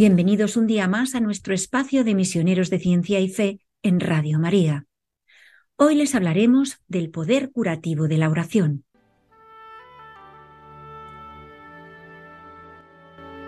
[0.00, 4.38] Bienvenidos un día más a nuestro espacio de misioneros de ciencia y fe en Radio
[4.38, 4.86] María.
[5.76, 8.84] Hoy les hablaremos del poder curativo de la oración.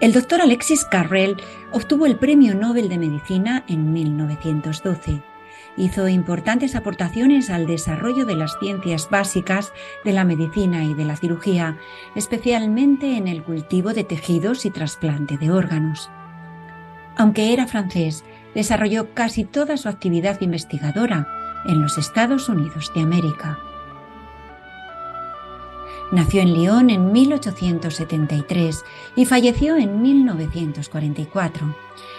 [0.02, 1.36] El doctor Alexis Carrel
[1.72, 5.31] obtuvo el Premio Nobel de Medicina en 1912.
[5.76, 9.72] Hizo importantes aportaciones al desarrollo de las ciencias básicas
[10.04, 11.78] de la medicina y de la cirugía,
[12.14, 16.10] especialmente en el cultivo de tejidos y trasplante de órganos.
[17.16, 21.26] Aunque era francés, desarrolló casi toda su actividad investigadora
[21.64, 23.58] en los Estados Unidos de América.
[26.10, 28.84] Nació en Lyon en 1873
[29.16, 31.74] y falleció en 1944.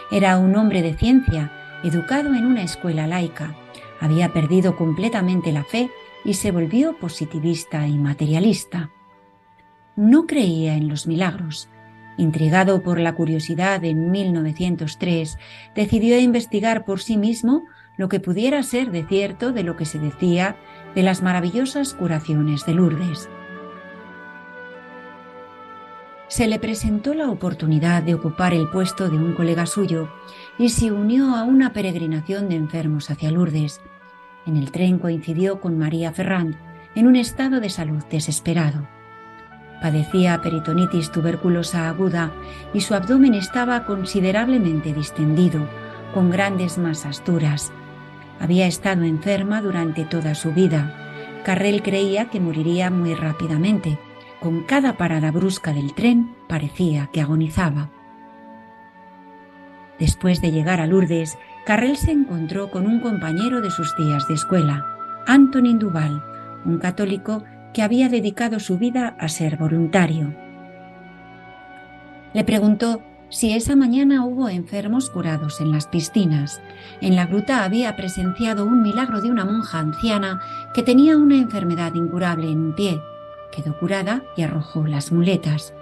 [0.09, 1.51] Era un hombre de ciencia,
[1.83, 3.55] educado en una escuela laica.
[3.99, 5.89] Había perdido completamente la fe
[6.25, 8.89] y se volvió positivista y materialista.
[9.95, 11.69] No creía en los milagros.
[12.17, 15.37] Intrigado por la curiosidad en 1903,
[15.75, 17.63] decidió investigar por sí mismo
[17.97, 20.55] lo que pudiera ser de cierto de lo que se decía
[20.95, 23.29] de las maravillosas curaciones de Lourdes.
[26.33, 30.09] Se le presentó la oportunidad de ocupar el puesto de un colega suyo
[30.57, 33.81] y se unió a una peregrinación de enfermos hacia Lourdes.
[34.47, 36.55] En el tren coincidió con María Ferrand
[36.95, 38.87] en un estado de salud desesperado.
[39.79, 42.31] Padecía peritonitis tuberculosa aguda
[42.73, 45.69] y su abdomen estaba considerablemente distendido,
[46.15, 47.71] con grandes masas duras.
[48.39, 50.95] Había estado enferma durante toda su vida.
[51.45, 53.99] Carrel creía que moriría muy rápidamente.
[54.43, 57.89] Con cada parada brusca del tren parecía que agonizaba.
[59.97, 64.33] Después de llegar a Lourdes, Carrel se encontró con un compañero de sus días de
[64.33, 64.85] escuela,
[65.27, 66.21] Antonin Duval,
[66.65, 70.35] un católico que había dedicado su vida a ser voluntario.
[72.33, 76.61] Le preguntó si esa mañana hubo enfermos curados en las piscinas.
[76.99, 80.41] En la gruta había presenciado un milagro de una monja anciana
[80.73, 82.99] que tenía una enfermedad incurable en un pie.
[83.55, 85.73] Quedó curada y arrojó las muletas.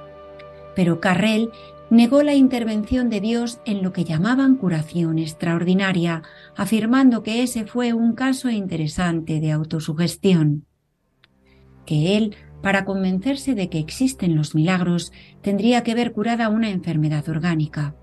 [0.76, 1.52] Pero Carrel
[1.90, 6.24] negó la intervención de Dios en lo que llamaban curación extraordinaria,
[6.56, 10.66] afirmando que ese fue un caso interesante de autosugestión.
[11.86, 15.12] Que él para convencerse de que existen los milagros,
[15.42, 17.96] tendría que ver curada una enfermedad orgánica.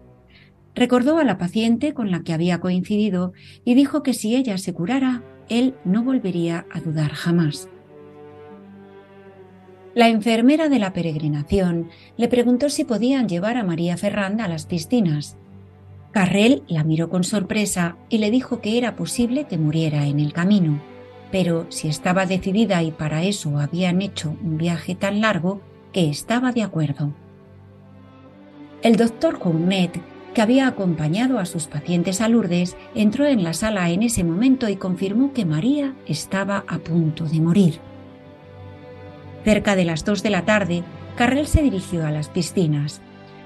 [0.75, 3.33] Recordó a la paciente con la que había coincidido
[3.65, 7.69] y dijo que si ella se curara, él no volvería a dudar jamás.
[9.99, 14.65] La enfermera de la peregrinación le preguntó si podían llevar a María Ferranda a las
[14.67, 15.37] piscinas.
[16.13, 20.33] Carrel la miró con sorpresa y le dijo que era posible que muriera en el
[20.33, 20.81] camino
[21.31, 25.61] pero si estaba decidida y para eso habían hecho un viaje tan largo,
[25.93, 27.13] que estaba de acuerdo.
[28.83, 30.01] El doctor Counet,
[30.35, 34.69] que había acompañado a sus pacientes a Lourdes, entró en la sala en ese momento
[34.69, 37.81] y confirmó que María estaba a punto de morir.
[39.45, 40.85] Cerca de las dos de la tarde,
[41.17, 43.01] Carrel se dirigió a las piscinas.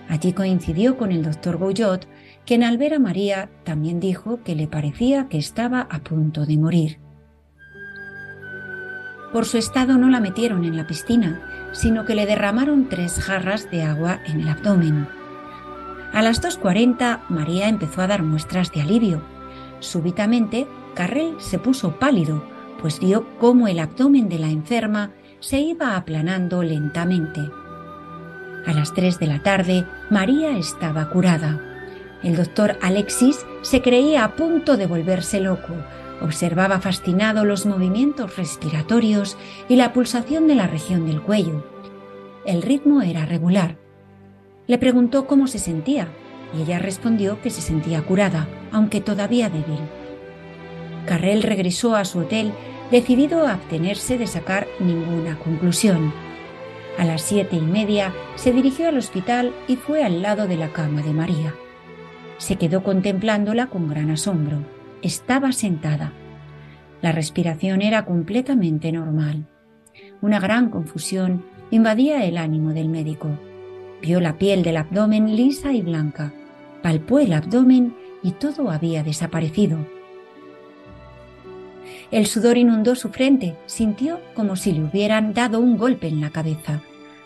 [0.09, 2.07] Allí coincidió con el doctor Gouillot,
[2.45, 6.59] quien al ver a María también dijo que le parecía que estaba a punto de
[6.59, 6.99] morir.
[9.33, 13.71] Por su estado no la metieron en la piscina, sino que le derramaron tres jarras
[13.71, 15.09] de agua en el abdomen.
[16.13, 19.23] A las 2.40 María empezó a dar muestras de alivio.
[19.81, 22.45] Súbitamente, Carrel se puso pálido,
[22.83, 27.43] pues vio cómo el abdomen de la enferma se iba aplanando lentamente.
[28.65, 31.61] A las 3 de la tarde, María estaba curada.
[32.23, 35.75] El doctor Alexis se creía a punto de volverse loco,
[36.23, 39.37] Observaba fascinado los movimientos respiratorios
[39.69, 41.67] y la pulsación de la región del cuello.
[42.47, 43.77] El ritmo era regular.
[44.69, 46.07] Le preguntó cómo se sentía
[46.57, 49.81] y ella respondió que se sentía curada, aunque todavía débil.
[51.05, 52.53] Carrel regresó a su hotel
[52.93, 56.13] decidido a abstenerse de sacar ninguna conclusión.
[56.97, 60.73] A las siete y media se dirigió al hospital y fue al lado de la
[60.73, 61.55] cama de María.
[62.39, 64.59] Se quedó contemplándola con gran asombro
[65.03, 66.13] estaba sentada.
[67.03, 69.47] La respiración era completamente normal.
[70.21, 73.29] Una gran confusión invadía el ánimo del médico.
[74.01, 76.33] Vio la piel del abdomen lisa y blanca,
[76.83, 79.79] palpó el abdomen y todo había desaparecido.
[82.13, 86.29] El sudor inundó su frente, sintió como si le hubieran dado un golpe en la
[86.29, 86.83] cabeza.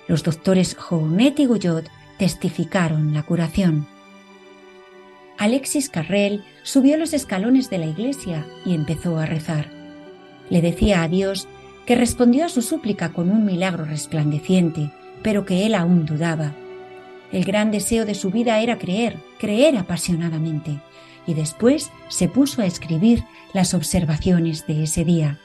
[0.06, 3.88] Los doctores Jounet y Guyot testificaron la curación.
[5.38, 9.70] Alexis Carrel subió los escalones de la iglesia y empezó a rezar.
[10.50, 11.48] Le decía a Dios
[11.84, 14.92] que respondió a su súplica con un milagro resplandeciente,
[15.22, 16.52] pero que él aún dudaba.
[17.32, 20.78] El gran deseo de su vida era creer, creer apasionadamente,
[21.26, 25.40] y después se puso a escribir las observaciones de ese día.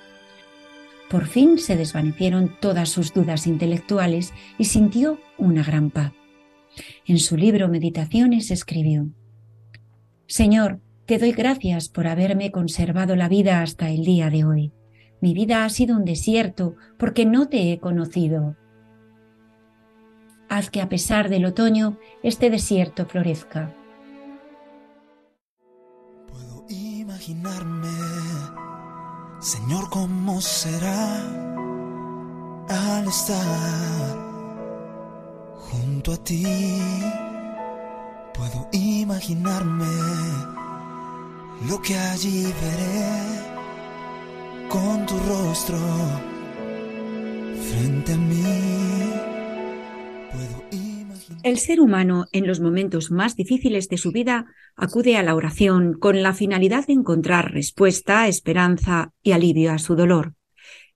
[1.09, 6.13] Por fin se desvanecieron todas sus dudas intelectuales y sintió una gran paz.
[7.05, 9.09] En su libro Meditaciones escribió,
[10.27, 14.71] Señor, te doy gracias por haberme conservado la vida hasta el día de hoy.
[15.19, 18.55] Mi vida ha sido un desierto porque no te he conocido.
[20.47, 23.75] Haz que a pesar del otoño este desierto florezca.
[27.31, 27.89] Imaginarme,
[29.39, 31.17] Señor, cómo será
[32.67, 34.17] al estar
[35.69, 36.45] junto a ti.
[38.33, 39.85] Puedo imaginarme
[41.69, 43.09] lo que allí veré
[44.69, 45.79] con tu rostro
[47.69, 49.30] frente a mí.
[51.43, 54.45] El ser humano en los momentos más difíciles de su vida
[54.75, 59.95] acude a la oración con la finalidad de encontrar respuesta, esperanza y alivio a su
[59.95, 60.35] dolor.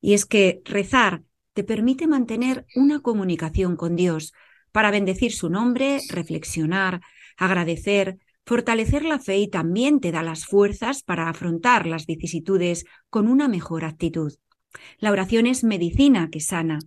[0.01, 4.33] Y es que rezar te permite mantener una comunicación con Dios,
[4.71, 6.99] para bendecir su nombre, reflexionar,
[7.37, 13.27] agradecer, fortalecer la fe y también te da las fuerzas para afrontar las vicisitudes con
[13.29, 14.33] una mejor actitud.
[14.97, 16.79] La oración es medicina que sana.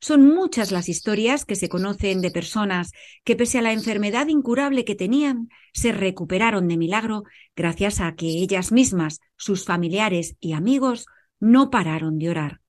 [0.00, 2.92] Son muchas las historias que se conocen de personas
[3.24, 7.24] que pese a la enfermedad incurable que tenían, se recuperaron de milagro
[7.56, 11.06] gracias a que ellas mismas, sus familiares y amigos
[11.40, 12.60] no pararon de orar.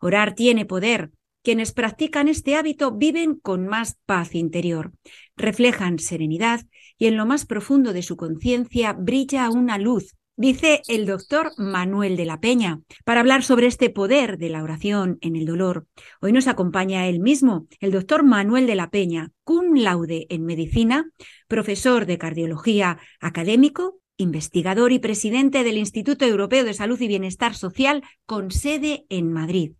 [0.00, 1.10] Orar tiene poder,
[1.42, 4.92] quienes practican este hábito viven con más paz interior,
[5.36, 6.62] reflejan serenidad
[6.98, 12.16] y en lo más profundo de su conciencia brilla una luz, dice el doctor Manuel
[12.16, 12.80] de la Peña.
[13.04, 15.86] Para hablar sobre este poder de la oración en el dolor,
[16.20, 21.10] hoy nos acompaña él mismo, el doctor Manuel de la Peña, cum laude en medicina,
[21.48, 28.02] profesor de cardiología académico, investigador y presidente del Instituto Europeo de Salud y Bienestar Social
[28.26, 29.72] con sede en Madrid.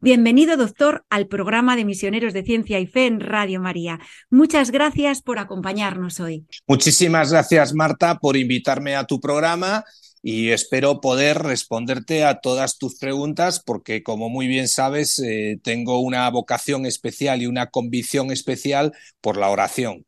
[0.00, 4.00] Bienvenido, doctor, al programa de Misioneros de Ciencia y Fe en Radio María.
[4.30, 6.46] Muchas gracias por acompañarnos hoy.
[6.66, 9.84] Muchísimas gracias, Marta, por invitarme a tu programa
[10.22, 15.98] y espero poder responderte a todas tus preguntas porque, como muy bien sabes, eh, tengo
[15.98, 20.06] una vocación especial y una convicción especial por la oración.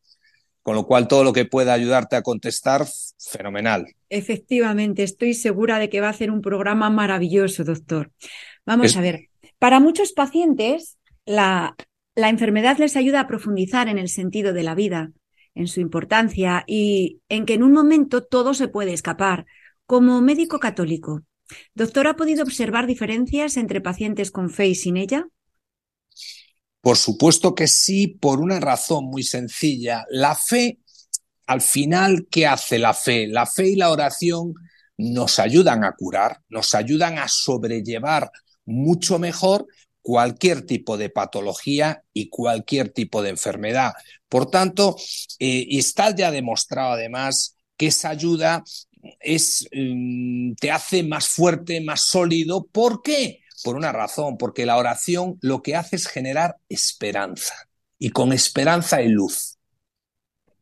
[0.63, 2.87] Con lo cual, todo lo que pueda ayudarte a contestar,
[3.19, 3.87] fenomenal.
[4.09, 8.13] Efectivamente, estoy segura de que va a ser un programa maravilloso, doctor.
[8.65, 9.29] Vamos a ver,
[9.59, 10.97] para muchos pacientes,
[11.27, 11.75] la,
[12.15, 15.11] la enfermedad les ayuda a profundizar en el sentido de la vida,
[15.55, 19.47] en su importancia y en que en un momento todo se puede escapar.
[19.87, 21.23] Como médico católico,
[21.75, 25.27] doctor, ¿ha podido observar diferencias entre pacientes con fe y sin ella?
[26.81, 30.05] Por supuesto que sí, por una razón muy sencilla.
[30.11, 30.79] La fe,
[31.47, 33.27] al final, ¿qué hace la fe?
[33.27, 34.55] La fe y la oración
[34.97, 38.31] nos ayudan a curar, nos ayudan a sobrellevar
[38.65, 39.67] mucho mejor
[40.03, 43.93] cualquier tipo de patología y cualquier tipo de enfermedad.
[44.29, 44.97] Por tanto,
[45.39, 48.63] eh, está ya demostrado además que esa ayuda
[49.21, 52.67] es, mm, te hace más fuerte, más sólido.
[52.67, 53.41] ¿Por qué?
[53.65, 57.55] por una razón, porque la oración lo que hace es generar esperanza.
[57.99, 59.59] Y con esperanza y luz.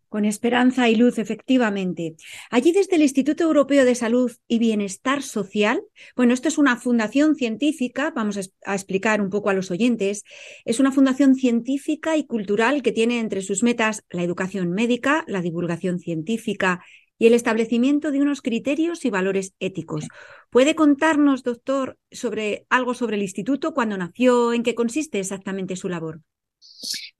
[0.08, 2.16] Con esperanza y luz, efectivamente.
[2.50, 5.82] Allí desde el Instituto Europeo de Salud y Bienestar Social,
[6.14, 10.22] bueno, esto es una fundación científica, vamos a explicar un poco a los oyentes,
[10.66, 15.40] es una fundación científica y cultural que tiene entre sus metas la educación médica, la
[15.40, 16.84] divulgación científica
[17.22, 20.08] y el establecimiento de unos criterios y valores éticos.
[20.50, 25.88] ¿Puede contarnos, doctor, sobre algo sobre el instituto, cuándo nació, en qué consiste exactamente su
[25.88, 26.20] labor?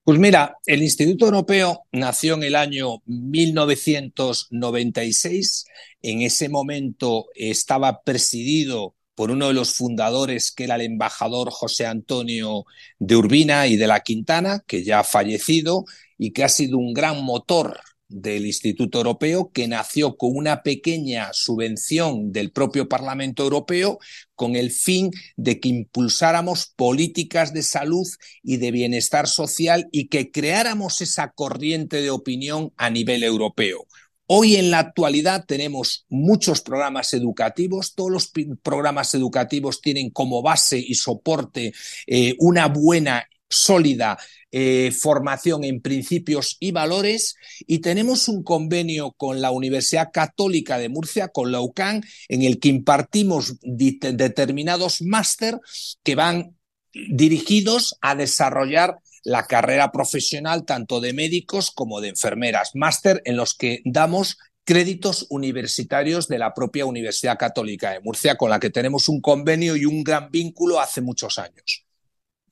[0.03, 5.67] Pues mira, el Instituto Europeo nació en el año 1996.
[6.03, 11.87] En ese momento estaba presidido por uno de los fundadores, que era el embajador José
[11.87, 12.65] Antonio
[12.99, 15.85] de Urbina y de la Quintana, que ya ha fallecido
[16.19, 17.79] y que ha sido un gran motor
[18.13, 23.99] del Instituto Europeo que nació con una pequeña subvención del propio Parlamento Europeo
[24.35, 28.07] con el fin de que impulsáramos políticas de salud
[28.43, 33.87] y de bienestar social y que creáramos esa corriente de opinión a nivel europeo.
[34.27, 40.79] Hoy en la actualidad tenemos muchos programas educativos, todos los programas educativos tienen como base
[40.79, 41.75] y soporte
[42.07, 44.19] eh, una buena sólida
[44.55, 50.91] eh, formación en principios y valores y tenemos un convenio con la Universidad Católica de
[50.91, 55.59] Murcia, con la UCAN, en el que impartimos determinados máster
[56.03, 56.55] que van
[56.93, 63.55] dirigidos a desarrollar la carrera profesional tanto de médicos como de enfermeras, máster en los
[63.55, 69.09] que damos créditos universitarios de la propia Universidad Católica de Murcia, con la que tenemos
[69.09, 71.87] un convenio y un gran vínculo hace muchos años.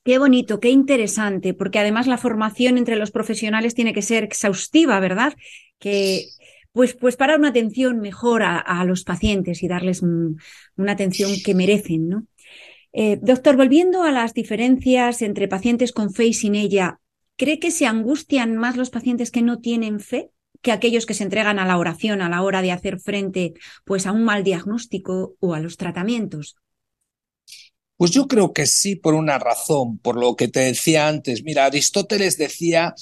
[0.02, 4.98] Qué bonito, qué interesante, porque además la formación entre los profesionales tiene que ser exhaustiva,
[4.98, 5.34] ¿verdad?
[5.78, 6.24] Que
[6.72, 12.08] pues, pues para una atención mejor a, los pacientes y darles una atención que merecen,
[12.08, 12.26] ¿no?
[12.92, 16.98] Eh, doctor, volviendo a las diferencias entre pacientes con fe y sin ella,
[17.36, 20.30] ¿cree que se angustian más los pacientes que no tienen fe
[20.62, 23.54] que aquellos que se entregan a la oración a la hora de hacer frente
[23.84, 26.56] pues a un mal diagnóstico o a los tratamientos?
[28.00, 31.44] Pues yo creo que sí, por una razón, por lo que te decía antes.
[31.44, 32.94] Mira, Aristóteles decía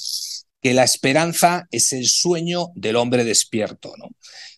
[0.60, 4.08] que la esperanza es el sueño del hombre despierto, ¿no?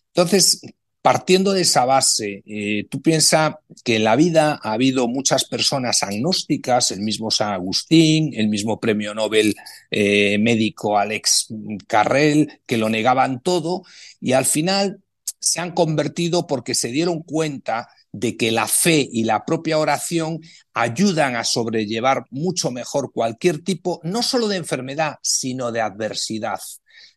[0.07, 0.61] Entonces,
[1.03, 6.01] partiendo de esa base, eh, tú piensas que en la vida ha habido muchas personas
[6.01, 9.53] agnósticas, el mismo San Agustín, el mismo premio Nobel
[9.91, 11.53] eh, médico Alex
[11.85, 13.83] Carrel, que lo negaban todo
[14.19, 15.03] y al final
[15.39, 20.39] se han convertido porque se dieron cuenta de que la fe y la propia oración
[20.73, 26.59] ayudan a sobrellevar mucho mejor cualquier tipo, no solo de enfermedad, sino de adversidad.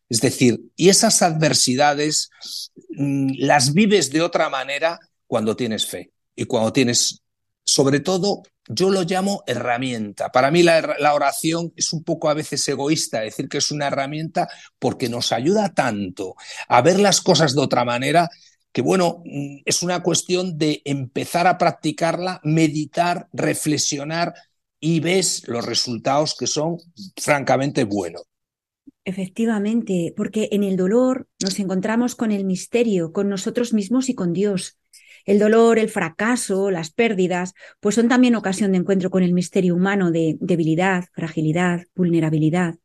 [0.09, 2.31] Es decir, y esas adversidades
[2.91, 7.23] mm, las vives de otra manera cuando tienes fe y cuando tienes,
[7.65, 10.31] sobre todo, yo lo llamo herramienta.
[10.31, 13.89] Para mí la, la, oración es un poco a veces egoísta decir que es una
[13.89, 14.49] herramienta
[14.79, 16.35] porque nos ayuda tanto
[16.69, 18.31] a ver las cosas de otra manera
[18.75, 19.23] que bueno,
[19.65, 24.35] es una cuestión de empezar a practicarla, meditar, reflexionar
[24.81, 26.79] y ves los resultados que son
[27.17, 28.25] francamente buenos.
[29.05, 34.33] Efectivamente, porque en el dolor nos encontramos con el misterio, con nosotros mismos y con
[34.33, 34.77] Dios.
[35.25, 39.75] El dolor, el fracaso, las pérdidas, pues son también ocasión de encuentro con el misterio
[39.75, 42.77] humano de debilidad, fragilidad, vulnerabilidad.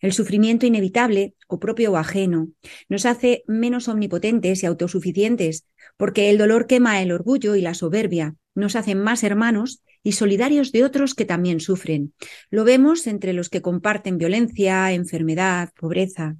[0.00, 2.48] El sufrimiento inevitable, o propio o ajeno,
[2.88, 8.36] nos hace menos omnipotentes y autosuficientes, porque el dolor quema el orgullo y la soberbia,
[8.54, 12.14] nos hacen más hermanos y solidarios de otros que también sufren.
[12.50, 16.36] Lo vemos entre los que comparten violencia, enfermedad, pobreza.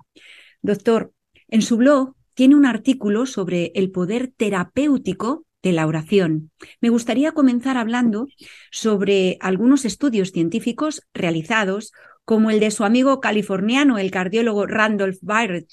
[0.63, 1.13] Doctor,
[1.49, 6.51] en su blog tiene un artículo sobre el poder terapéutico de la oración.
[6.81, 8.29] Me gustaría comenzar hablando
[8.71, 11.93] sobre algunos estudios científicos realizados,
[12.25, 15.69] como el de su amigo californiano, el cardiólogo Randolph Barrett,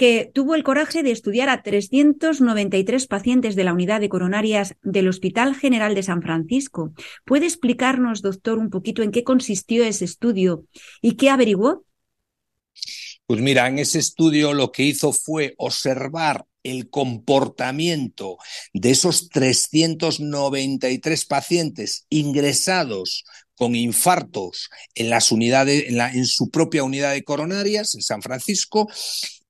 [0.00, 5.08] que tuvo el coraje de estudiar a 393 pacientes de la unidad de coronarias del
[5.08, 6.94] Hospital General de San Francisco.
[7.26, 10.64] ¿Puede explicarnos, doctor, un poquito en qué consistió ese estudio
[11.02, 11.84] y qué averiguó?
[13.26, 18.38] Pues mira, en ese estudio lo que hizo fue observar el comportamiento
[18.72, 23.24] de esos 393 pacientes ingresados
[23.54, 28.88] con infartos en las unidades, en, su propia unidad de coronarias en San Francisco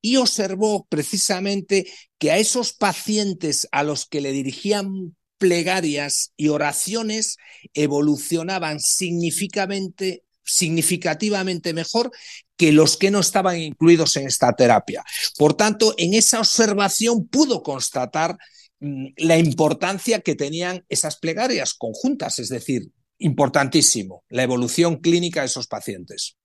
[0.02, 1.86] y observó precisamente
[2.18, 7.36] que a esos pacientes a los que le dirigían plegarias y oraciones
[7.72, 12.10] evolucionaban significativamente significativamente mejor
[12.56, 15.04] que los que no estaban incluidos en esta terapia.
[15.38, 18.36] Por tanto, en esa observación pudo constatar
[18.80, 25.46] mm, la importancia que tenían esas plegarias conjuntas, es decir, importantísimo, la evolución clínica de
[25.46, 26.36] esos pacientes.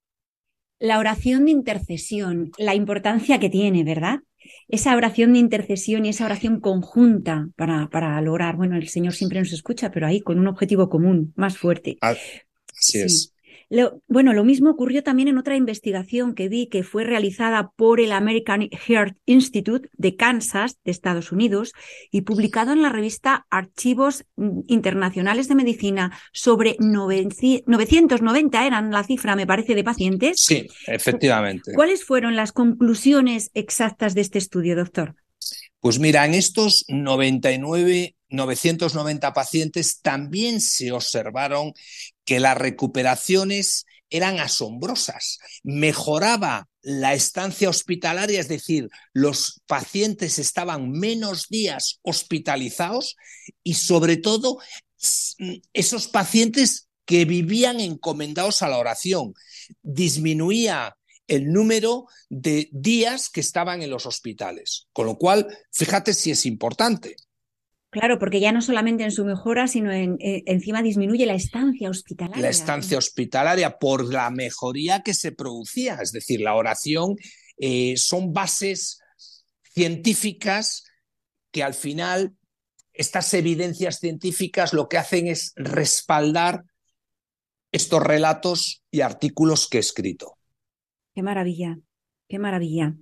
[0.77, 4.19] La oración de intercesión, la importancia que tiene, ¿verdad?
[4.67, 9.39] Esa oración de intercesión y esa oración conjunta para, para lograr, bueno, el Señor siempre
[9.39, 11.97] nos escucha, pero ahí con un objetivo común, más fuerte.
[12.01, 13.34] Así es
[14.07, 18.11] bueno, lo mismo ocurrió también en otra investigación que vi que fue realizada por el
[18.11, 21.73] American Heart Institute de Kansas, de Estados Unidos,
[22.11, 24.25] y publicado en la revista Archivos
[24.67, 30.37] Internacionales de Medicina sobre 990 eran la cifra, me parece, de pacientes.
[30.39, 31.73] Sí, efectivamente.
[31.73, 35.15] ¿Cuáles fueron las conclusiones exactas de este estudio, doctor?
[35.79, 41.73] Pues mira, en estos 99 990 pacientes también se observaron
[42.25, 45.39] que las recuperaciones eran asombrosas.
[45.63, 53.15] Mejoraba la estancia hospitalaria, es decir, los pacientes estaban menos días hospitalizados
[53.63, 54.59] y sobre todo
[55.73, 59.33] esos pacientes que vivían encomendados a la oración.
[59.81, 64.87] Disminuía el número de días que estaban en los hospitales.
[64.93, 67.15] Con lo cual, fíjate si es importante.
[67.95, 71.89] Claro, porque ya no solamente en su mejora, sino en, eh, encima disminuye la estancia
[71.89, 72.41] hospitalaria.
[72.41, 75.99] La estancia hospitalaria por la mejoría que se producía.
[76.01, 77.15] Es decir, la oración
[77.57, 78.99] eh, son bases
[79.73, 80.83] científicas
[81.51, 82.35] que al final
[82.91, 86.65] estas evidencias científicas lo que hacen es respaldar
[87.71, 90.37] estos relatos y artículos que he escrito.
[91.13, 91.79] Qué maravilla,
[92.27, 92.93] qué maravilla.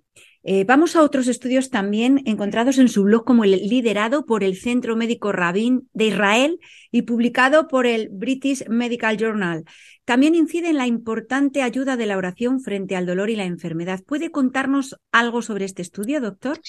[0.45, 4.57] Eh, vamos a otros estudios también encontrados en su blog como el liderado por el
[4.57, 6.59] Centro Médico Rabin de Israel
[6.91, 9.63] y publicado por el British Medical Journal.
[10.03, 14.01] También incide en la importante ayuda de la oración frente al dolor y la enfermedad.
[14.05, 16.59] ¿Puede contarnos algo sobre este estudio, doctor?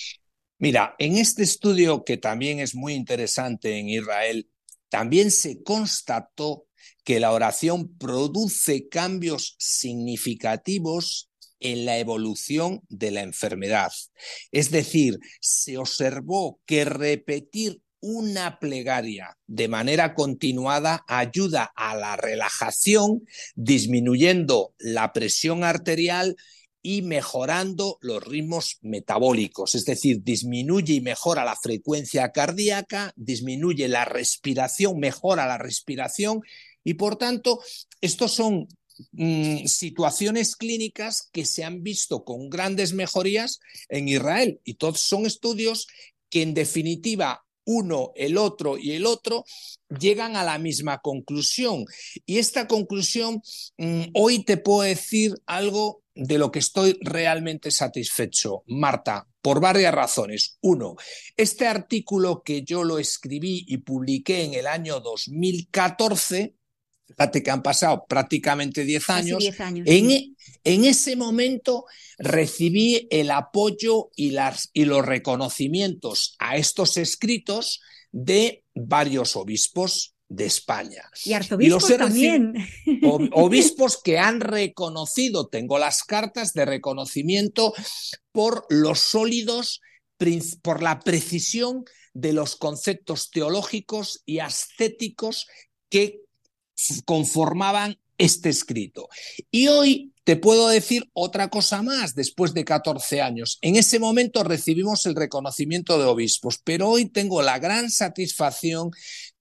[0.58, 4.48] Mira, en este estudio que también es muy interesante en Israel,
[4.88, 6.66] también se constató
[7.02, 11.28] que la oración produce cambios significativos
[11.64, 13.90] en la evolución de la enfermedad.
[14.52, 23.26] Es decir, se observó que repetir una plegaria de manera continuada ayuda a la relajación,
[23.54, 26.36] disminuyendo la presión arterial
[26.82, 34.04] y mejorando los ritmos metabólicos, es decir, disminuye y mejora la frecuencia cardíaca, disminuye la
[34.04, 36.42] respiración, mejora la respiración
[36.84, 37.60] y por tanto,
[38.02, 38.68] estos son
[39.12, 44.60] Mm, situaciones clínicas que se han visto con grandes mejorías en Israel.
[44.64, 45.86] Y todos son estudios
[46.30, 49.44] que en definitiva uno, el otro y el otro
[49.88, 51.86] llegan a la misma conclusión.
[52.26, 53.42] Y esta conclusión,
[53.78, 59.92] mm, hoy te puedo decir algo de lo que estoy realmente satisfecho, Marta, por varias
[59.92, 60.58] razones.
[60.60, 60.96] Uno,
[61.36, 66.54] este artículo que yo lo escribí y publiqué en el año 2014,
[67.06, 69.44] Fíjate que han pasado prácticamente 10 años.
[69.58, 71.84] en, en, ese momento
[72.18, 80.46] recibí el apoyo y, las, y los reconocimientos a estos escritos de varios obispos de
[80.46, 81.08] España.
[81.24, 82.54] Y arzobispos también.
[83.32, 87.74] Obispos que han reconocido, tengo las cartas de reconocimiento
[88.32, 89.80] por los sólidos,
[90.62, 95.46] por la precisión de los conceptos teológicos y ascéticos
[95.90, 96.23] que
[97.04, 99.08] conformaban este escrito.
[99.50, 103.58] Y hoy te puedo decir otra cosa más, después de 14 años.
[103.60, 108.90] En ese momento recibimos el reconocimiento de obispos, pero hoy tengo la gran satisfacción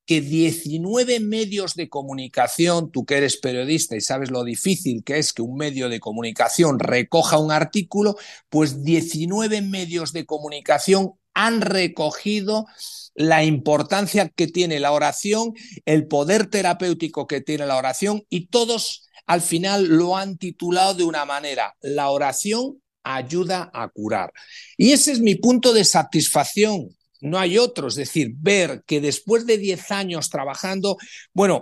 [0.05, 5.31] que 19 medios de comunicación, tú que eres periodista y sabes lo difícil que es
[5.31, 8.17] que un medio de comunicación recoja un artículo,
[8.49, 12.65] pues 19 medios de comunicación han recogido
[13.15, 15.53] la importancia que tiene la oración,
[15.85, 21.03] el poder terapéutico que tiene la oración y todos al final lo han titulado de
[21.03, 24.31] una manera, la oración ayuda a curar.
[24.77, 26.89] Y ese es mi punto de satisfacción.
[27.21, 30.97] No hay otro, es decir, ver que después de 10 años trabajando,
[31.33, 31.61] bueno,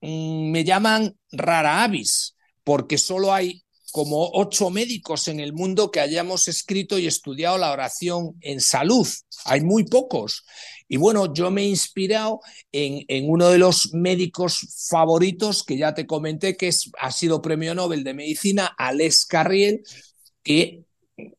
[0.00, 6.00] mm, me llaman rara avis, porque solo hay como ocho médicos en el mundo que
[6.00, 9.06] hayamos escrito y estudiado la oración en salud.
[9.44, 10.44] Hay muy pocos.
[10.88, 12.40] Y bueno, yo me he inspirado
[12.72, 17.42] en, en, uno de los médicos favoritos que ya te comenté, que es, ha sido
[17.42, 19.82] premio Nobel de Medicina, Alex Carriel,
[20.42, 20.86] que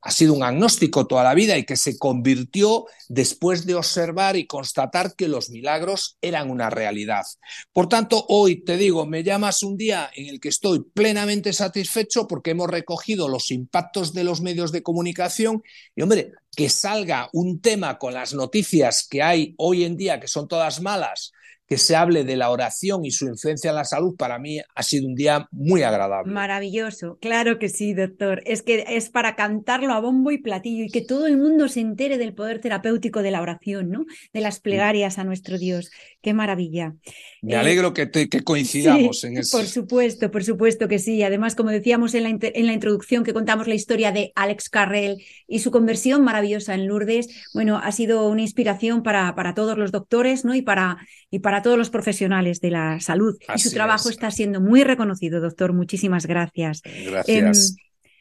[0.02, 4.48] ha sido un agnóstico toda la vida y que se convirtió después de observar y
[4.48, 7.26] constatar que los milagros eran una realidad.
[7.74, 12.28] Por tanto, hoy te digo, me llamas un día en el que estoy plenamente satisfecho
[12.28, 15.62] porque hemos recogido los impactos de los medios de comunicación
[15.96, 20.28] y, hombre, que salga un tema con las noticias que hay hoy en día, que
[20.28, 21.32] son todas malas,
[21.68, 24.84] que se hable de la oración y su influencia en la salud, para mí ha
[24.84, 26.32] sido un día muy agradable.
[26.32, 28.42] Maravilloso, claro que sí, doctor.
[28.46, 31.82] Es que es para cantarlo a bombo y platillo y que todo el mundo se
[31.82, 34.06] entere del poder terapéutico de la oración, ¿no?
[34.34, 35.92] De las plegarias a nuestro Dios.
[36.22, 36.96] Qué maravilla.
[37.42, 39.58] Me eh, alegro que, que coincidamos en eso.
[39.58, 41.22] Por supuesto, por supuesto que sí.
[41.24, 45.22] Además, como decíamos en la, en la introducción, que contamos la historia de Alex Carrel
[45.48, 49.92] y su conversión maravillosa en Lourdes, bueno, ha sido una inspiración para, para todos los
[49.92, 50.56] doctores, ¿no?
[50.56, 50.98] Y para,
[51.30, 53.38] y para todos los profesionales de la salud.
[53.56, 55.74] y su trabajo está siendo muy reconocido, doctor.
[55.74, 56.82] Muchísimas gracias.
[56.84, 57.28] Gracias.
[57.28, 58.12] Em,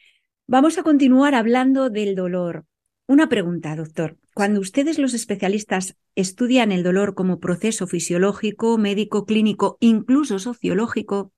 [0.47, 2.65] vamos a continuar hablando del dolor.
[3.07, 4.17] Una pregunta, doctor.
[4.33, 11.31] Cuando ustedes los especialistas estudian el dolor como proceso fisiológico, médico, clínico, incluso sociológico,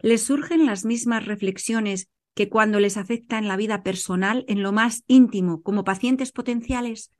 [0.00, 4.72] ¿les surgen las mismas reflexiones que cuando les afecta en la vida personal, en lo
[4.72, 7.12] más íntimo, como pacientes potenciales?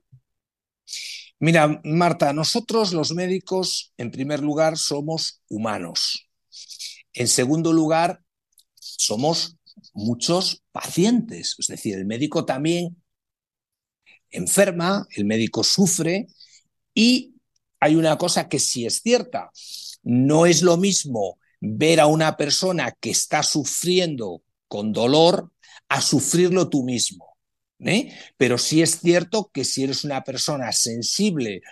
[1.41, 6.29] Mira, Marta, nosotros los médicos, en primer lugar, somos humanos.
[7.15, 8.23] En segundo lugar,
[8.75, 9.57] somos
[9.95, 11.57] muchos pacientes.
[11.59, 13.03] Es decir, el médico también
[14.31, 16.29] enferma, el médico sufre
[16.95, 17.35] y
[17.81, 19.51] hay una cosa que sí es cierta.
[20.03, 25.51] No es lo mismo ver a una persona que está sufriendo con dolor
[25.89, 27.30] a sufrirlo tú mismo.
[27.85, 28.13] ¿Eh?
[28.37, 31.63] Pero sí es cierto que si eres una persona sensible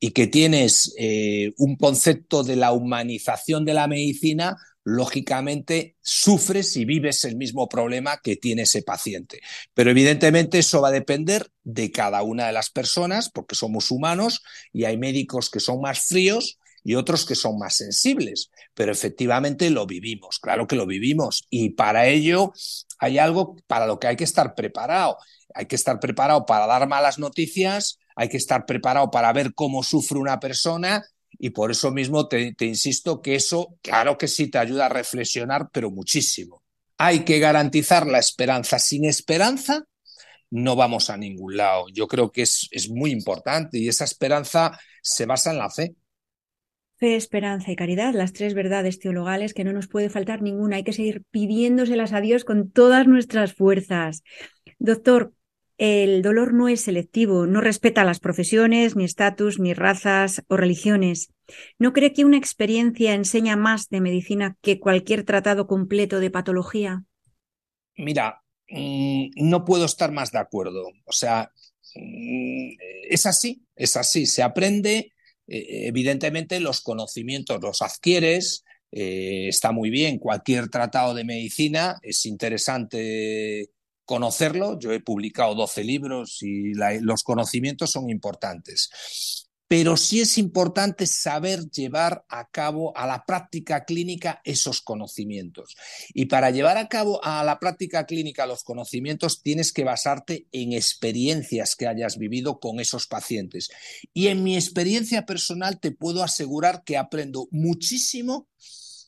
[0.00, 6.84] y que tienes eh, un concepto de la humanización de la medicina, lógicamente sufres y
[6.84, 9.40] vives el mismo problema que tiene ese paciente.
[9.74, 14.42] Pero evidentemente eso va a depender de cada una de las personas, porque somos humanos
[14.72, 19.70] y hay médicos que son más fríos y otros que son más sensibles, pero efectivamente
[19.70, 22.52] lo vivimos, claro que lo vivimos y para ello
[22.98, 25.16] hay algo para lo que hay que estar preparado.
[25.54, 29.82] Hay que estar preparado para dar malas noticias, hay que estar preparado para ver cómo
[29.82, 31.04] sufre una persona
[31.38, 35.70] y por eso mismo te, insisto que eso, claro que sí, te ayuda a reflexionar,
[35.72, 36.62] pero muchísimo.
[36.98, 38.78] Hay que garantizar la esperanza.
[38.78, 39.84] Sin esperanza
[40.50, 41.86] no vamos a ningún lado.
[41.92, 45.94] Yo creo que es, es muy importante y esa esperanza se basa en la fe.
[46.98, 50.76] Fe, esperanza y caridad, las tres verdades teologales que no nos puede faltar ninguna.
[50.76, 54.22] Hay que seguir pidiéndoselas a Dios con todas nuestras fuerzas.
[54.78, 55.32] Doctor,
[55.78, 61.32] el dolor no es selectivo, no respeta las profesiones, ni estatus, ni razas o religiones.
[61.78, 67.04] ¿No cree que una experiencia enseña más de medicina que cualquier tratado completo de patología?
[67.96, 70.84] Mira, mm, no puedo estar más de acuerdo.
[71.04, 71.50] O sea,
[71.94, 72.70] mm,
[73.08, 74.26] es así, es así.
[74.26, 75.12] Se aprende,
[75.46, 80.18] eh, evidentemente los conocimientos los adquieres, eh, está muy bien.
[80.18, 83.70] Cualquier tratado de medicina es interesante
[84.04, 84.78] conocerlo.
[84.78, 88.90] Yo he publicado 12 libros y los conocimientos son importantes.
[89.68, 95.76] Pero sí es importante saber llevar a cabo a la práctica clínica esos conocimientos.
[96.12, 100.74] Y para llevar a cabo a la práctica clínica los conocimientos tienes que basarte en
[100.74, 103.70] experiencias que hayas vivido con esos pacientes.
[104.12, 108.50] Y en mi experiencia personal te puedo asegurar que aprendo muchísimo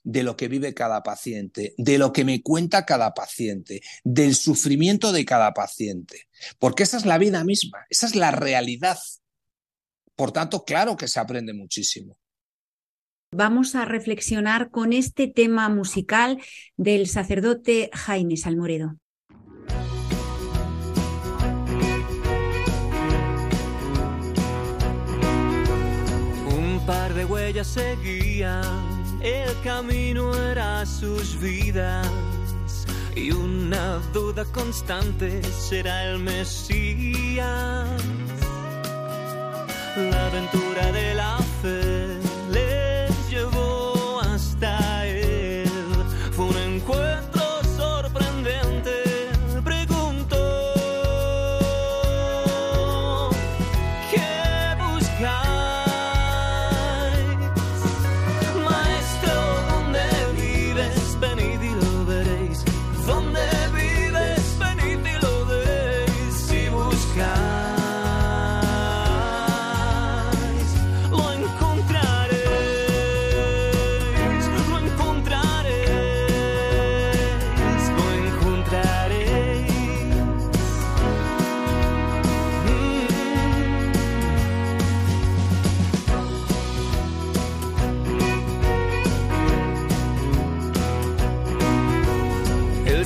[0.05, 5.13] de lo que vive cada paciente, de lo que me cuenta cada paciente, del sufrimiento
[5.13, 8.99] de cada paciente, porque esa es la vida misma, esa es la realidad.
[10.15, 12.19] Por tanto, claro que se aprende muchísimo.
[13.33, 16.41] Vamos a reflexionar con este tema musical
[16.77, 18.97] del sacerdote Jaime Salmoredo.
[26.47, 28.94] Un par de huellas seguían
[29.25, 32.07] el camino era sus vidas
[33.17, 37.89] y una duda constante será el Mesías.
[39.97, 42.04] La aventura de la fe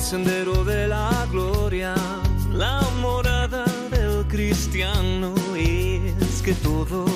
[0.09, 1.93] sendero de la gloria,
[2.51, 7.11] la morada del cristiano es que todos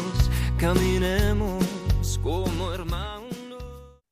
[0.59, 2.53] caminemos como.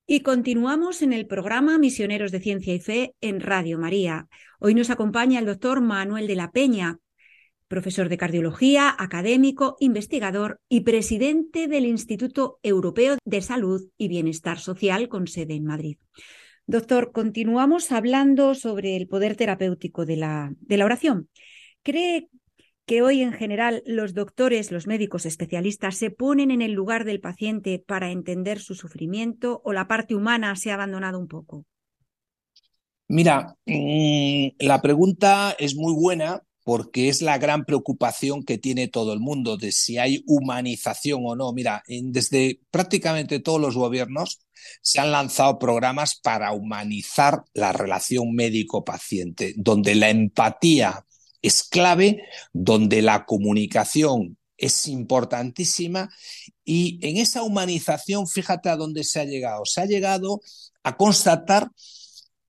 [0.08, 4.28] Y continuamos en el programa Misioneros de Ciencia y Fe en Radio María.
[4.60, 6.98] Hoy nos acompaña el doctor Manuel de la Peña,
[7.67, 15.08] profesor de cardiología, académico, investigador y presidente del Instituto Europeo de Salud y Bienestar Social
[15.08, 15.98] con sede en Madrid.
[16.67, 21.30] Doctor, continuamos hablando sobre el poder terapéutico de la, de la oración.
[21.84, 22.30] ¿Cree
[22.86, 27.19] que hoy en general los doctores, los médicos especialistas se ponen en el lugar del
[27.19, 31.65] paciente para entender su sufrimiento o la parte humana se ha abandonado un poco?
[33.08, 39.13] Mira, mm, la pregunta es muy buena porque es la gran preocupación que tiene todo
[39.13, 41.54] el mundo de si hay humanización o no.
[41.54, 44.39] Mira, desde prácticamente todos los gobiernos
[44.82, 51.06] se han lanzado programas para humanizar la relación médico-paciente, donde la empatía
[51.41, 56.10] es clave, donde la comunicación es importantísima
[56.63, 59.65] y en esa humanización, fíjate a dónde se ha llegado.
[59.65, 60.41] Se ha llegado
[60.84, 61.69] a constatar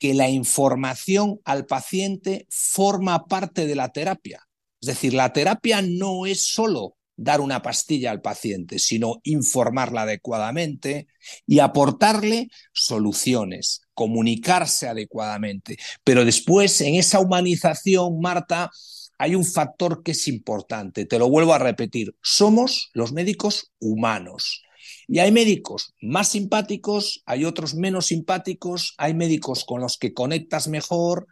[0.03, 4.49] que la información al paciente forma parte de la terapia.
[4.81, 11.07] Es decir, la terapia no es solo dar una pastilla al paciente, sino informarla adecuadamente
[11.47, 15.79] y aportarle soluciones, comunicarse adecuadamente.
[16.03, 18.73] Pero después, en esa humanización, Marta,
[19.19, 24.65] hay un factor que es importante, te lo vuelvo a repetir, somos los médicos humanos.
[25.13, 30.69] Y hay médicos más simpáticos, hay otros menos simpáticos, hay médicos con los que conectas
[30.69, 31.27] mejor,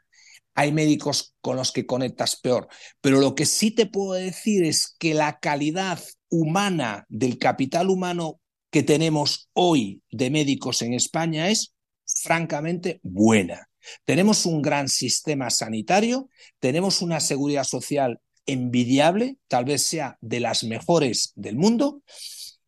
[0.55, 2.69] hay médicos con los que conectas peor.
[3.01, 8.39] Pero lo que sí te puedo decir es que la calidad humana del capital humano
[8.71, 11.73] que tenemos hoy de médicos en España es
[12.05, 13.71] francamente buena.
[14.05, 20.65] Tenemos un gran sistema sanitario, tenemos una seguridad social envidiable, tal vez sea de las
[20.65, 22.03] mejores del mundo,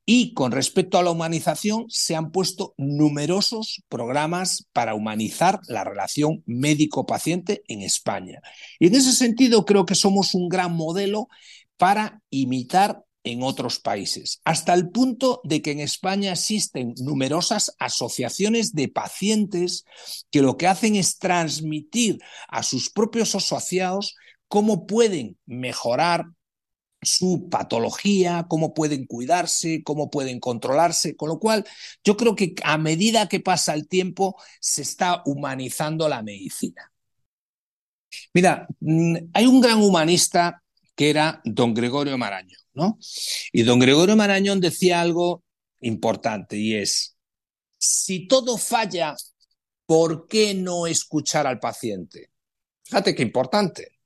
[0.05, 6.43] y con respecto a la humanización, se han puesto numerosos programas para humanizar la relación
[6.47, 8.41] médico-paciente en España.
[8.81, 11.29] Y en ese sentido creo que somos un gran modelo
[11.77, 18.75] para imitar en otros países, hasta el punto de que en España existen numerosas asociaciones
[18.75, 19.85] de pacientes
[20.31, 24.17] que lo que hacen es transmitir a sus propios asociados
[24.49, 26.27] cómo pueden mejorar
[27.03, 31.67] su patología, cómo pueden cuidarse, cómo pueden controlarse, con lo cual
[32.05, 36.93] yo creo que a medida que pasa el tiempo se está humanizando la medicina.
[38.33, 40.63] Mira, mm, hay un gran humanista
[40.95, 42.99] que era don Gregorio Marañón, ¿no?
[43.53, 45.43] Y don Gregorio Marañón decía algo
[45.81, 47.17] importante y es,
[47.79, 49.17] si todo falla,
[49.87, 52.31] ¿por qué no escuchar al paciente?
[52.85, 53.99] Fíjate qué importante.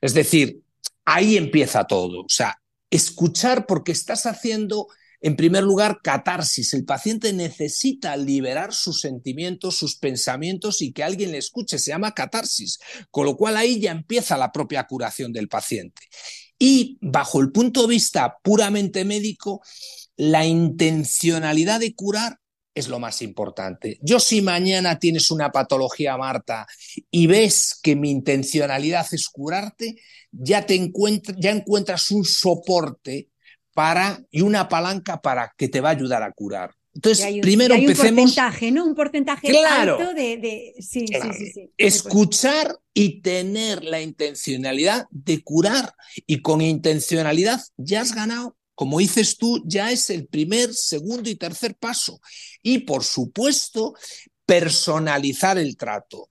[0.00, 0.62] Es decir,
[1.06, 2.20] ahí empieza todo.
[2.20, 4.88] O sea, escuchar porque estás haciendo,
[5.20, 6.74] en primer lugar, catarsis.
[6.74, 11.78] El paciente necesita liberar sus sentimientos, sus pensamientos y que alguien le escuche.
[11.78, 12.78] Se llama catarsis.
[13.10, 16.02] Con lo cual ahí ya empieza la propia curación del paciente.
[16.58, 19.62] Y bajo el punto de vista puramente médico,
[20.16, 22.38] la intencionalidad de curar
[22.76, 23.98] es lo más importante.
[24.02, 26.66] Yo si mañana tienes una patología, Marta,
[27.10, 29.96] y ves que mi intencionalidad es curarte,
[30.30, 30.92] ya, te
[31.38, 33.30] ya encuentras un soporte
[33.72, 36.74] para, y una palanca para que te va a ayudar a curar.
[36.94, 38.10] Entonces, primero hay empecemos.
[38.10, 38.84] Un porcentaje, ¿no?
[38.86, 40.74] Un porcentaje claro, alto de.
[40.78, 45.92] Sí, sí, sí, sí, Escuchar y tener la intencionalidad de curar.
[46.26, 51.34] Y con intencionalidad ya has ganado como dices tú, ya es el primer, segundo y
[51.34, 52.20] tercer paso.
[52.62, 53.94] Y por supuesto,
[54.44, 56.28] personalizar el trato.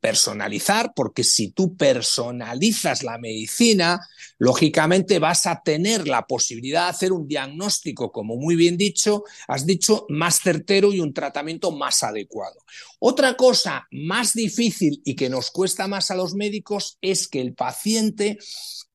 [0.00, 4.00] Personalizar, porque si tú personalizas la medicina,
[4.38, 9.64] lógicamente vas a tener la posibilidad de hacer un diagnóstico, como muy bien dicho, has
[9.64, 12.60] dicho, más certero y un tratamiento más adecuado.
[12.98, 17.54] Otra cosa más difícil y que nos cuesta más a los médicos es que el
[17.54, 18.38] paciente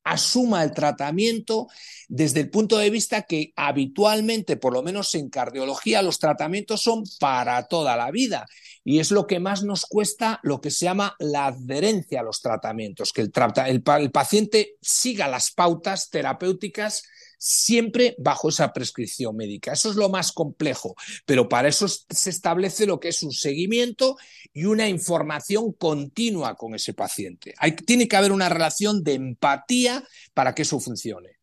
[0.04, 1.68] asuma el tratamiento
[2.14, 7.04] desde el punto de vista que habitualmente, por lo menos en cardiología, los tratamientos son
[7.22, 8.46] para toda la vida.
[8.84, 12.42] Y es lo que más nos cuesta lo que se llama la adherencia a los
[12.42, 17.04] tratamientos, que el, paciente siga las pautas terapéuticas
[17.38, 19.72] siempre bajo esa prescripción médica.
[19.72, 20.96] Eso es lo más complejo,
[21.26, 24.18] pero para eso se establece lo que es un seguimiento
[24.52, 27.54] y una información continua con ese paciente.
[27.86, 31.41] Tiene que haber una relación de empatía para que eso funcione.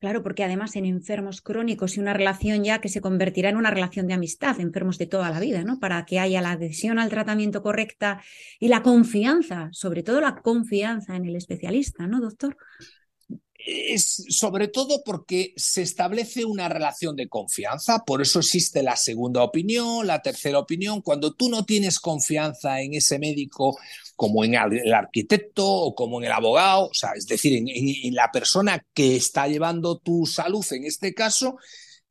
[0.00, 3.70] Claro, porque además en enfermos crónicos y una relación ya que se convertirá en una
[3.70, 5.78] relación de amistad, enfermos de toda la vida, ¿no?
[5.78, 8.22] Para que haya la adhesión al tratamiento correcta
[8.58, 12.56] y la confianza, sobre todo la confianza en el especialista, ¿no, doctor?
[13.66, 19.42] es sobre todo porque se establece una relación de confianza, por eso existe la segunda
[19.42, 21.02] opinión, la tercera opinión.
[21.02, 23.76] Cuando tú no tienes confianza en ese médico,
[24.20, 28.30] como en el arquitecto o como en el abogado, o sea, es decir, en, la
[28.30, 31.56] persona que está llevando tu salud en este caso,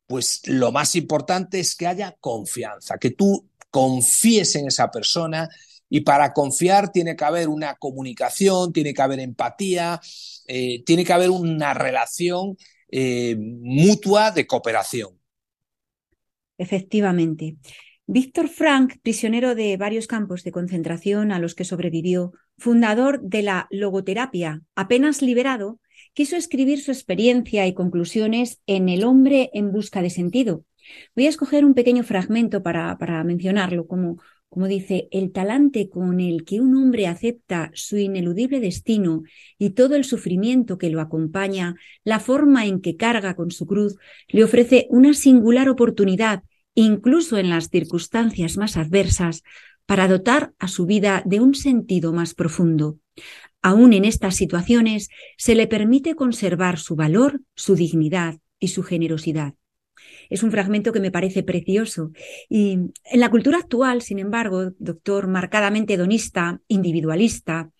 [0.08, 5.48] pues lo más importante es que haya confianza, que tú confíes en esa persona
[5.88, 10.00] y para confiar tiene que haber una comunicación, tiene que haber empatía,
[10.48, 12.56] eh, tiene que haber una relación
[12.88, 15.16] eh, mutua de cooperación.
[16.58, 17.56] Efectivamente.
[18.12, 23.68] Víctor Frank, prisionero de varios campos de concentración a los que sobrevivió, fundador de la
[23.70, 25.78] logoterapia, apenas liberado,
[26.12, 30.64] quiso escribir su experiencia y conclusiones en El hombre en busca de sentido.
[31.14, 34.16] Voy a escoger un pequeño fragmento para, para mencionarlo, como,
[34.48, 39.22] como dice, el talante con el que un hombre acepta su ineludible destino
[39.56, 43.94] y todo el sufrimiento que lo acompaña, la forma en que carga con su cruz,
[44.30, 46.42] le ofrece una singular oportunidad,
[46.82, 49.42] incluso en las circunstancias más adversas,
[49.86, 52.98] para dotar a su vida de un sentido más profundo.
[53.60, 59.54] Aún en estas situaciones se le permite conservar su valor, su dignidad y su generosidad.
[60.30, 62.12] Es un fragmento que me parece precioso.
[62.48, 67.70] Y en la cultura actual, sin embargo, doctor, marcadamente hedonista, individualista,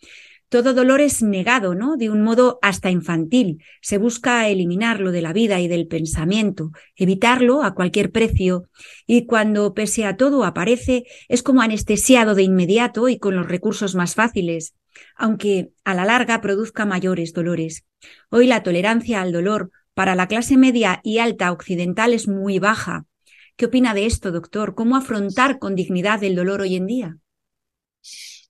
[0.51, 1.97] todo dolor es negado, ¿no?
[1.97, 3.63] De un modo hasta infantil.
[3.81, 8.69] Se busca eliminarlo de la vida y del pensamiento, evitarlo a cualquier precio,
[9.07, 13.95] y cuando pese a todo aparece, es como anestesiado de inmediato y con los recursos
[13.95, 14.75] más fáciles,
[15.15, 17.85] aunque a la larga produzca mayores dolores.
[18.29, 23.07] Hoy la tolerancia al dolor para la clase media y alta occidental es muy baja.
[23.55, 24.75] ¿Qué opina de esto, doctor?
[24.75, 27.19] ¿Cómo afrontar con dignidad el dolor hoy en día?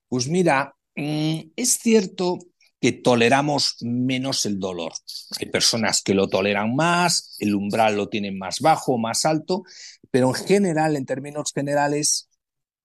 [0.09, 2.39] Pues mira, es cierto
[2.81, 4.93] que toleramos menos el dolor.
[5.39, 9.65] Hay personas que lo toleran más, el umbral lo tienen más bajo, más alto,
[10.11, 12.29] pero en general, en términos generales,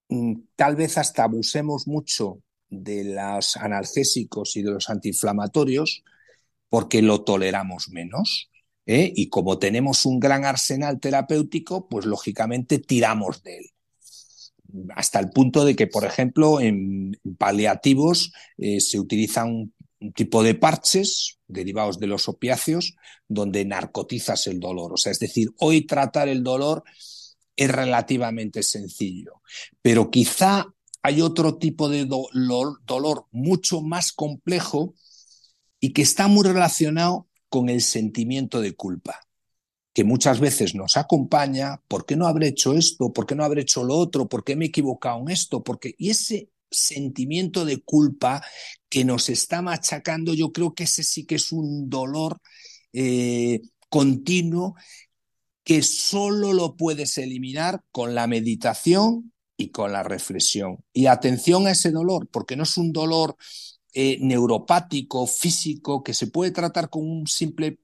[0.09, 6.03] mm, tal vez hasta abusemos mucho de los analgésicos y de los antiinflamatorios
[6.69, 8.51] porque lo toleramos menos.
[8.85, 9.11] ¿eh?
[9.15, 13.74] Y como tenemos un gran arsenal terapéutico, pues lógicamente tiramos de él.
[14.95, 20.55] Hasta el punto de que, por ejemplo, en paliativos eh, se utilizan un tipo de
[20.55, 22.95] parches derivados de los opiáceos
[23.27, 24.93] donde narcotizas el dolor.
[24.93, 26.83] O sea, es decir, hoy tratar el dolor
[27.55, 29.41] es relativamente sencillo,
[29.81, 30.67] pero quizá
[31.01, 34.95] hay otro tipo de dolor, dolor mucho más complejo
[35.79, 39.24] y que está muy relacionado con el sentimiento de culpa,
[39.95, 43.13] que muchas veces nos acompaña, ¿por qué no habré hecho esto?
[43.13, 44.27] ¿Por qué no habré hecho lo otro?
[44.27, 45.63] ¿Por qué me he equivocado en esto?
[45.63, 48.43] Porque y ese sentimiento de culpa
[48.89, 52.41] que nos está machacando, yo creo que ese sí que es un dolor
[52.91, 54.75] eh, continuo
[55.63, 60.83] que solo lo puedes eliminar con la meditación y con la reflexión.
[60.91, 63.37] Y atención a ese dolor, porque no es un dolor
[63.93, 67.79] eh, neuropático, físico, que se puede tratar con un simple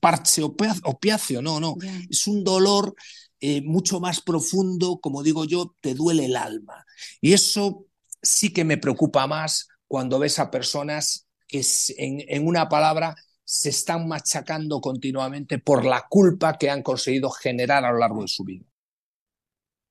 [0.00, 1.76] parche opiáceo, no, no,
[2.08, 2.94] es un dolor
[3.40, 6.84] eh, mucho más profundo, como digo yo, te duele el alma.
[7.20, 7.86] Y eso
[8.22, 11.62] sí que me preocupa más cuando ves a personas que
[11.98, 17.84] en, en una palabra se están machacando continuamente por la culpa que han conseguido generar
[17.84, 18.64] a lo largo de su vida.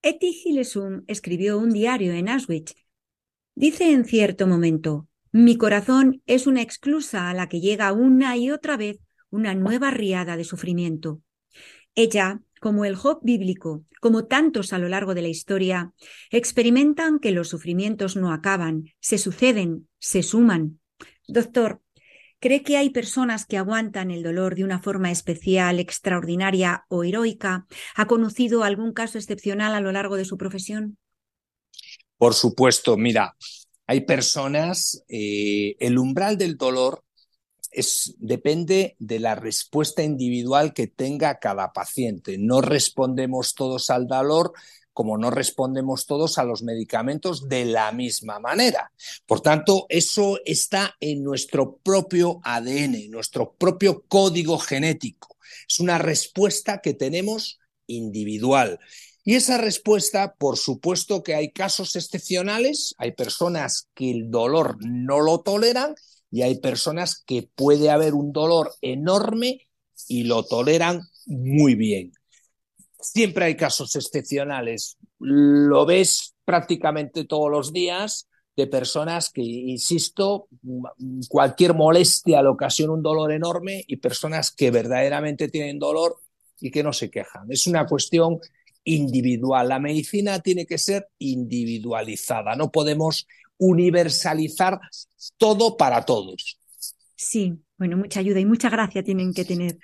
[0.02, 2.76] Eti Gilesum escribió un diario en Auschwitz.
[3.56, 8.52] Dice en cierto momento, mi corazón es una exclusa a la que llega una y
[8.52, 11.22] otra vez una nueva riada de sufrimiento.
[11.96, 15.94] Ella, como el Job bíblico, como tantos a lo largo de la historia,
[16.30, 20.80] experimentan que los sufrimientos no acaban, se suceden, se suman.
[21.28, 21.82] Doctor,
[22.40, 27.66] ¿cree que hay personas que aguantan el dolor de una forma especial, extraordinaria o heroica?
[27.96, 30.98] ¿Ha conocido algún caso excepcional a lo largo de su profesión?
[32.18, 33.36] Por supuesto, mira,
[33.88, 37.05] hay personas, eh, el umbral del dolor
[38.20, 42.38] depende de la respuesta individual que tenga cada paciente.
[42.38, 44.54] No respondemos todos al dolor
[44.96, 48.94] como no respondemos todos a los medicamentos de la misma manera.
[49.26, 55.36] Por tanto, eso está en nuestro propio ADN, nuestro propio código genético.
[55.68, 58.80] Es una respuesta que tenemos individual.
[59.26, 65.20] Y esa respuesta, por supuesto que hay casos excepcionales, hay personas que el dolor no
[65.20, 65.96] lo toleran
[66.36, 69.70] y hay personas que puede haber un dolor enorme
[70.10, 72.12] y lo toleran muy bien.
[73.00, 74.98] Siempre hay casos excepcionales.
[75.18, 80.50] Lo ves prácticamente todos los días de personas que, insisto,
[81.30, 86.18] cualquier molestia le ocasiona un dolor enorme y personas que verdaderamente tienen dolor
[86.60, 87.50] y que no se quejan.
[87.50, 88.40] Es una cuestión
[88.84, 89.70] individual.
[89.70, 93.26] La medicina tiene que ser individualizada, no podemos
[93.58, 94.80] universalizar
[95.38, 96.60] todo para todos.
[97.16, 99.78] Sí, bueno, mucha ayuda y mucha gracia tienen que tener.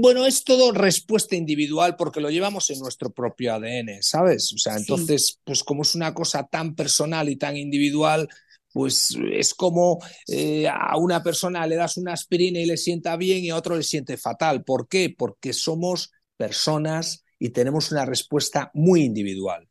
[0.00, 4.52] Bueno, es todo respuesta individual porque lo llevamos en nuestro propio ADN, ¿sabes?
[4.52, 8.28] O sea, entonces, pues como es una cosa tan personal y tan individual,
[8.72, 13.44] pues es como eh, a una persona le das una aspirina y le sienta bien
[13.44, 14.62] y a otro le siente fatal.
[14.62, 15.14] ¿Por qué?
[15.16, 19.67] Porque somos personas y tenemos una respuesta muy individual.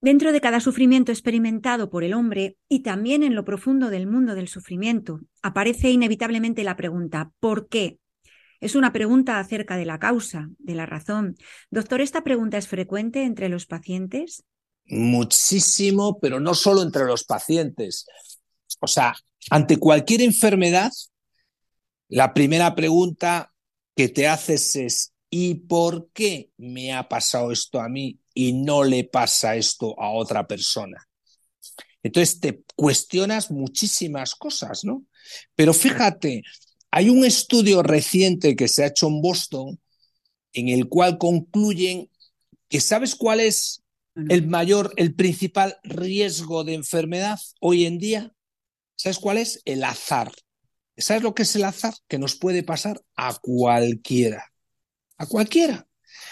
[0.00, 4.36] Dentro de cada sufrimiento experimentado por el hombre y también en lo profundo del mundo
[4.36, 7.98] del sufrimiento, aparece inevitablemente la pregunta ¿por qué?
[8.60, 11.36] Es una pregunta acerca de la causa, de la razón.
[11.70, 14.44] Doctor, ¿esta pregunta es frecuente entre los pacientes?
[14.86, 18.06] Muchísimo, pero no solo entre los pacientes.
[18.80, 19.14] O sea,
[19.50, 20.92] ante cualquier enfermedad,
[22.08, 23.52] la primera pregunta
[23.96, 28.84] que te haces es ¿y por qué me ha pasado esto a mí y no
[28.84, 31.08] le pasa esto a otra persona?
[32.02, 35.04] Entonces te cuestionas muchísimas cosas, ¿no?
[35.54, 36.42] Pero fíjate,
[36.90, 39.78] hay un estudio reciente que se ha hecho en Boston
[40.52, 42.10] en el cual concluyen
[42.68, 43.82] que ¿sabes cuál es
[44.14, 48.32] el mayor, el principal riesgo de enfermedad hoy en día?
[48.96, 49.60] ¿Sabes cuál es?
[49.64, 50.32] El azar.
[50.96, 51.94] ¿Sabes lo que es el azar?
[52.08, 54.52] Que nos puede pasar a cualquiera.
[55.18, 55.86] A cualquiera.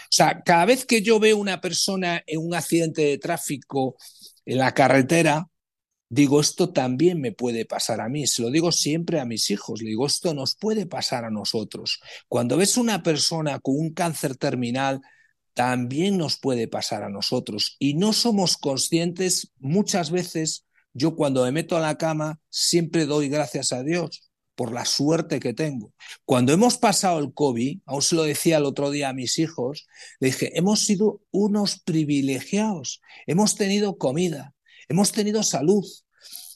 [0.05, 3.97] O sea, cada vez que yo veo una persona en un accidente de tráfico
[4.45, 5.49] en la carretera,
[6.09, 8.27] digo, esto también me puede pasar a mí.
[8.27, 9.83] Se lo digo siempre a mis hijos.
[9.83, 12.01] Le digo, esto nos puede pasar a nosotros.
[12.29, 15.01] Cuando ves una persona con un cáncer terminal,
[15.55, 17.77] también nos puede pasar a nosotros.
[17.79, 20.65] Y no somos conscientes muchas veces.
[20.93, 24.26] Yo cuando me meto a la cama siempre doy gracias a Dios
[24.57, 25.93] por la suerte que tengo.
[26.25, 29.87] Cuando hemos pasado el COVID, aún se lo decía el otro día a mis hijos,
[30.19, 34.55] le dije, hemos sido unos privilegiados, hemos tenido comida,
[34.89, 35.85] hemos tenido salud,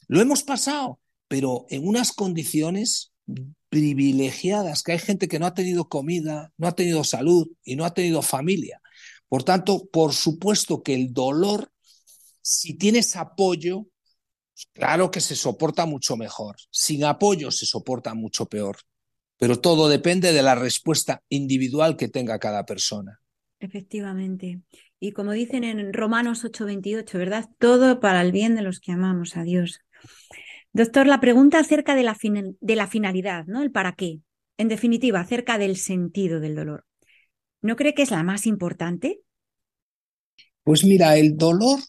[0.07, 3.13] lo hemos pasado, pero en unas condiciones
[3.69, 7.85] privilegiadas, que hay gente que no ha tenido comida, no ha tenido salud y no
[7.85, 8.81] ha tenido familia.
[9.29, 11.71] Por tanto, por supuesto que el dolor,
[12.41, 13.87] si tienes apoyo,
[14.73, 16.55] Claro que se soporta mucho mejor.
[16.69, 18.77] Sin apoyo se soporta mucho peor.
[19.37, 23.19] Pero todo depende de la respuesta individual que tenga cada persona.
[23.59, 24.61] Efectivamente.
[24.99, 27.49] Y como dicen en Romanos 8:28, ¿verdad?
[27.57, 29.79] Todo para el bien de los que amamos a Dios.
[30.73, 33.61] Doctor, la pregunta acerca de la, de la finalidad, ¿no?
[33.61, 34.19] El para qué.
[34.57, 36.85] En definitiva, acerca del sentido del dolor.
[37.61, 39.21] ¿No cree que es la más importante?
[40.63, 41.79] Pues mira, el dolor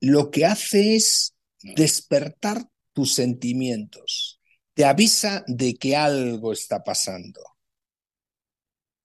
[0.00, 4.40] lo que hace es despertar tus sentimientos.
[4.74, 7.40] Te avisa de que algo está pasando.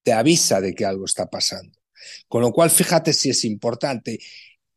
[0.03, 1.77] Te avisa de que algo está pasando.
[2.27, 4.19] Con lo cual, fíjate si es importante.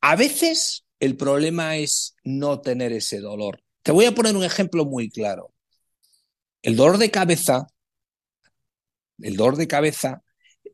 [0.01, 3.62] A veces el problema es no tener ese dolor.
[3.83, 5.53] Te voy a poner un ejemplo muy claro.
[6.62, 7.68] El dolor de cabeza,
[9.18, 10.22] el dolor de cabeza,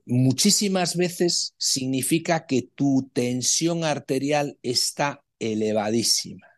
[0.04, 6.55] muchísimas veces significa que tu tensión arterial está elevadísima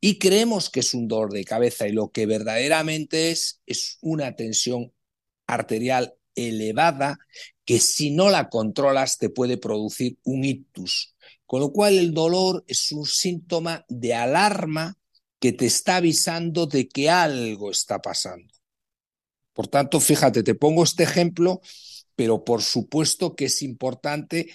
[0.00, 4.36] y creemos que es un dolor de cabeza y lo que verdaderamente es es una
[4.36, 4.92] tensión
[5.46, 7.18] arterial elevada
[7.64, 11.14] que si no la controlas te puede producir un ictus.
[11.46, 14.96] Con lo cual el dolor es un síntoma de alarma
[15.38, 18.52] que te está avisando de que algo está pasando.
[19.52, 21.60] Por tanto, fíjate, te pongo este ejemplo,
[22.14, 24.50] pero por supuesto que es importante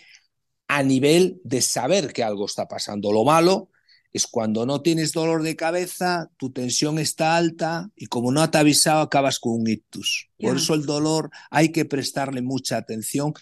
[0.67, 3.11] a nivel de saber que algo está pasando.
[3.11, 3.69] Lo malo
[4.17, 8.57] es cuando no tienes dolor de cabeza, tu tensión está alta y como no te
[8.57, 10.29] ha avisado acabas con un ictus.
[10.39, 13.33] Por eso el dolor hay que prestarle mucha atención,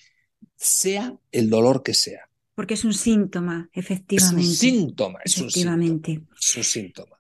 [0.56, 2.30] sea el dolor que sea.
[2.54, 4.42] Porque es un síntoma, efectivamente.
[4.42, 6.12] Es un síntoma, es efectivamente.
[6.12, 6.38] un síntoma.
[6.40, 7.16] Es un síntoma.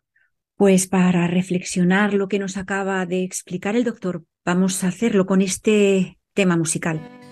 [0.56, 5.41] Pues para reflexionar lo que nos acaba de explicar el doctor, vamos a hacerlo con
[5.41, 7.24] este tema musical.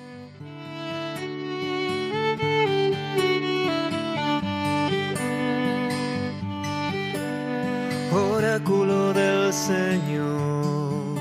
[9.67, 11.17] Señor,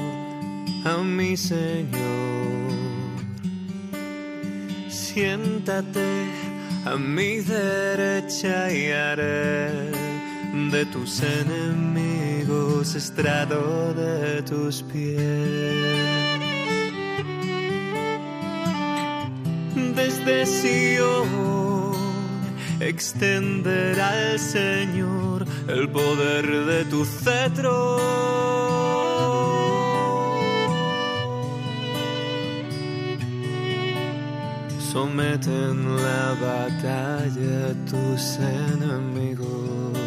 [0.85, 1.93] a mi Señor.
[4.89, 6.11] Siéntate
[6.85, 9.93] a mi derecha y haré
[10.73, 15.21] de tus enemigos estrado de tus pies.
[19.95, 21.62] Desde Sion
[22.89, 27.99] extenderá el Señor el poder de tu cetro.
[34.93, 39.99] Someten la batalla a tus enemigos.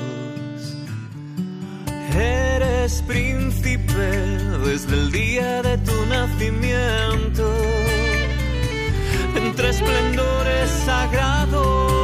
[2.13, 4.11] Eres príncipe
[4.65, 7.51] desde el día de tu nacimiento,
[9.35, 11.94] entre esplendores sagrados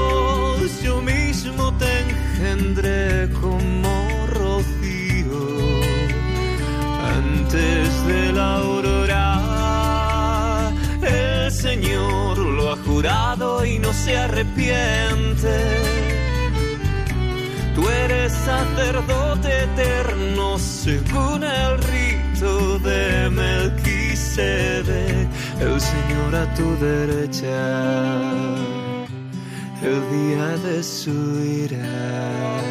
[0.84, 5.41] yo mismo te engendré como rocío
[7.18, 9.28] antes de la aurora.
[11.01, 15.55] El Señor lo ha jurado y no se arrepiente.
[17.76, 25.28] Tú eres sacerdote eterno según el rito de Melquisedec,
[25.59, 27.57] el Señor a tu derecha,
[29.84, 31.11] el día de su
[31.43, 32.61] ira.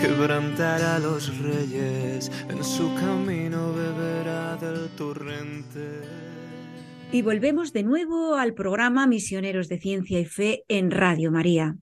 [0.00, 6.00] Quebrantará a los reyes, en su camino beberá del torrente.
[7.12, 11.76] Y volvemos de nuevo al programa Misioneros de Ciencia y Fe en Radio María.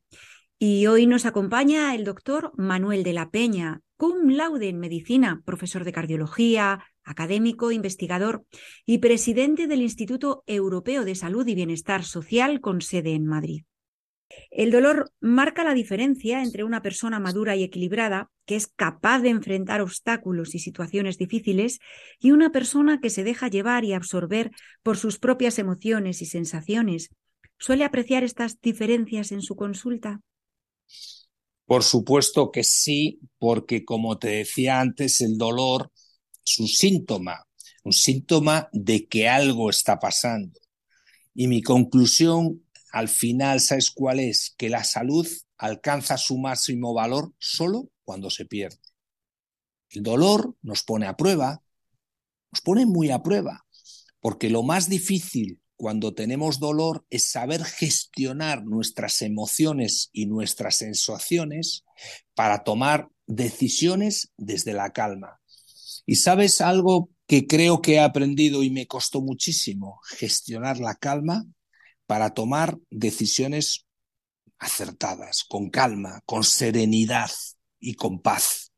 [0.58, 5.84] Y hoy nos acompaña el doctor Manuel de la Peña, cum laude en medicina, profesor
[5.84, 8.44] de cardiología, académico, investigador
[8.84, 13.62] y presidente del Instituto Europeo de Salud y Bienestar Social con sede en Madrid.
[14.50, 19.30] El dolor marca la diferencia entre una persona madura y equilibrada, que es capaz de
[19.30, 21.78] enfrentar obstáculos y situaciones difíciles,
[22.18, 24.50] y una persona que se deja llevar y absorber
[24.82, 27.10] por sus propias emociones y sensaciones.
[27.58, 30.20] ¿Suele apreciar estas diferencias en su consulta?
[31.64, 35.90] Por supuesto que sí, porque como te decía antes, el dolor
[36.46, 37.46] es un síntoma,
[37.84, 40.58] un síntoma de que algo está pasando.
[41.34, 44.54] Y mi conclusión al final, ¿sabes cuál es?
[44.56, 45.26] Que la salud
[45.56, 48.78] alcanza su máximo valor solo cuando se pierde.
[49.90, 51.62] El dolor nos pone a prueba,
[52.52, 53.66] nos pone muy a prueba,
[54.20, 61.84] porque lo más difícil cuando tenemos dolor es saber gestionar nuestras emociones y nuestras sensaciones
[62.34, 65.40] para tomar decisiones desde la calma.
[66.04, 71.46] Y sabes algo que creo que he aprendido y me costó muchísimo, gestionar la calma
[72.08, 73.84] para tomar decisiones
[74.58, 77.30] acertadas, con calma, con serenidad
[77.78, 78.72] y con paz.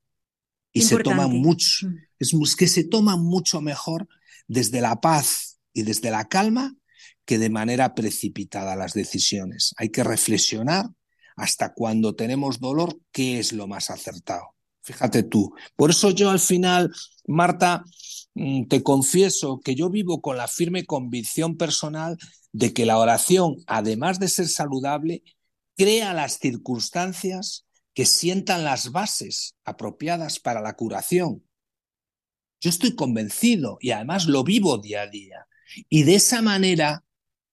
[0.73, 1.95] Y se toman mucho, mm.
[2.19, 4.09] es que se toman mucho mejor
[4.49, 6.75] desde la paz y desde la calma
[7.25, 9.75] que de manera precipitada las decisiones.
[9.77, 10.87] Hay que reflexionar
[11.37, 14.57] hasta cuando tenemos dolor qué es lo más acertado.
[14.83, 15.55] Fíjate tú.
[15.77, 16.93] Por eso yo al final,
[17.29, 17.85] Marta,
[18.35, 22.17] te confieso que yo vivo con la firme convicción personal
[22.53, 25.23] de que la oración, además de ser saludable,
[25.77, 31.45] crea las circunstancias que sientan las bases apropiadas para la curación.
[32.61, 35.47] Yo estoy convencido y además lo vivo día a día.
[35.89, 37.05] Y de esa manera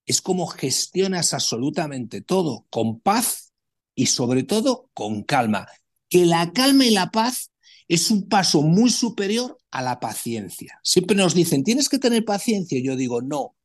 [0.05, 3.53] es como gestionas absolutamente todo, con paz
[3.95, 5.67] y sobre todo con calma.
[6.09, 7.51] Que la calma y la paz
[7.87, 10.79] es un paso muy superior a la paciencia.
[10.83, 12.77] Siempre nos dicen, tienes que tener paciencia.
[12.77, 13.57] Y yo digo, no,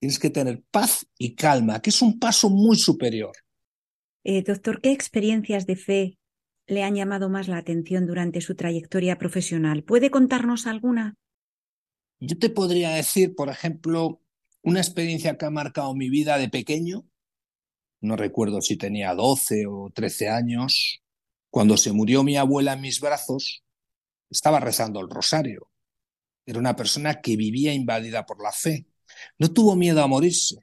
[0.00, 3.32] Tienes que tener paz y calma, que es un paso muy superior.
[4.24, 6.18] Eh, doctor, ¿qué experiencias de fe
[6.66, 9.84] le han llamado más la atención durante su trayectoria profesional?
[9.84, 11.16] ¿Puede contarnos alguna?
[12.18, 14.22] Yo te podría decir, por ejemplo,
[14.62, 17.06] una experiencia que ha marcado mi vida de pequeño.
[18.00, 21.02] No recuerdo si tenía 12 o 13 años.
[21.50, 23.64] Cuando se murió mi abuela en mis brazos,
[24.30, 25.70] estaba rezando el rosario.
[26.46, 28.86] Era una persona que vivía invadida por la fe.
[29.38, 30.56] No tuvo miedo a morirse.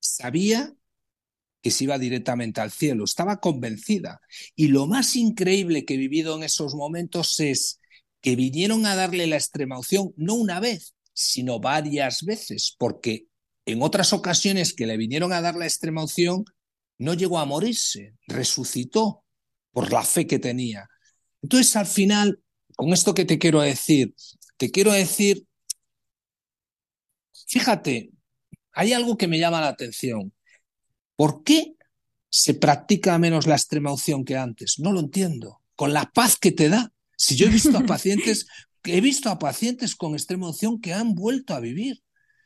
[0.00, 0.74] Sabía
[1.62, 4.20] que se iba directamente al cielo, estaba convencida.
[4.54, 7.80] Y lo más increíble que he vivido en esos momentos es
[8.20, 13.26] que vinieron a darle la extremaunción no una vez, sino varias veces, porque
[13.66, 16.44] en otras ocasiones que le vinieron a dar la extremaunción,
[16.98, 19.24] no llegó a morirse, resucitó
[19.72, 20.88] por la fe que tenía.
[21.42, 22.40] Entonces, al final,
[22.78, 24.14] con esto que te quiero decir,
[24.56, 25.48] te quiero decir
[27.48, 28.10] Fíjate,
[28.72, 30.34] hay algo que me llama la atención.
[31.16, 31.74] ¿Por qué
[32.28, 34.78] se practica menos la extrema unción que antes?
[34.78, 35.62] No lo entiendo.
[35.74, 36.92] Con la paz que te da.
[37.16, 38.46] Si yo he visto a pacientes,
[38.84, 42.02] he visto a pacientes con extrema unción que han vuelto a vivir.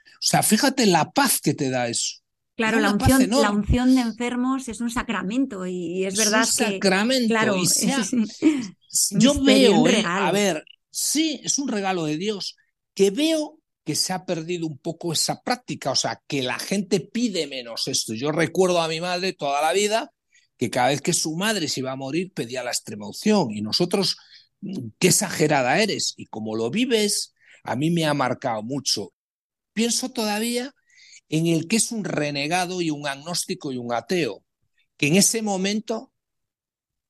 [0.06, 2.21] O sea, fíjate la paz que te da eso.
[2.56, 6.66] Claro, la unción, la unción, de enfermos es un sacramento y es, verdad es un
[6.66, 7.28] sacramento.
[7.28, 7.56] Claro,
[9.12, 12.56] yo veo, eh, a ver, sí, es un regalo de Dios,
[12.94, 17.00] que veo que se ha perdido un poco esa práctica, o sea, que la gente
[17.00, 18.14] pide menos esto.
[18.14, 20.12] Yo recuerdo a mi madre toda la vida
[20.56, 23.62] que cada vez que su madre se iba a morir pedía la extrema unción y
[23.62, 24.16] nosotros,
[24.98, 26.14] qué exagerada eres.
[26.16, 27.34] Y como lo vives,
[27.64, 29.12] a mí me ha marcado mucho.
[29.72, 30.72] Pienso todavía
[31.28, 34.44] en el que es un renegado y un agnóstico y un ateo,
[34.96, 36.12] que en ese momento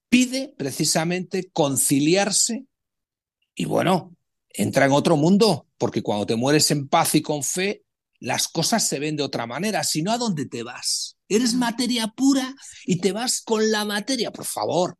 [0.08, 2.66] pide precisamente conciliarse
[3.54, 4.16] y bueno,
[4.50, 7.84] entra en otro mundo, porque cuando te mueres en paz y con fe,
[8.20, 9.82] las cosas se ven de otra manera.
[9.84, 11.16] Si no, ¿a dónde te vas?
[11.28, 12.54] Eres materia pura
[12.84, 14.98] y te vas con la materia, por favor.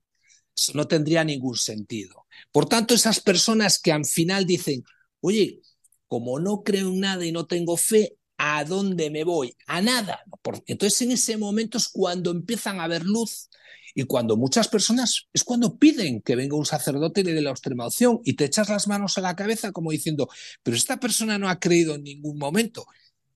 [0.56, 2.26] Eso no tendría ningún sentido.
[2.50, 4.82] Por tanto, esas personas que al final dicen,
[5.20, 5.60] oye,
[6.08, 9.57] como no creo en nada y no tengo fe, ¿a dónde me voy?
[9.68, 10.24] A nada.
[10.66, 13.49] Entonces en ese momento es cuando empiezan a ver luz
[13.95, 17.53] y cuando muchas personas es cuando piden que venga un sacerdote y le dé la
[17.53, 20.28] extrema opción y te echas las manos a la cabeza como diciendo,
[20.64, 22.84] pero esta persona no ha creído en ningún momento.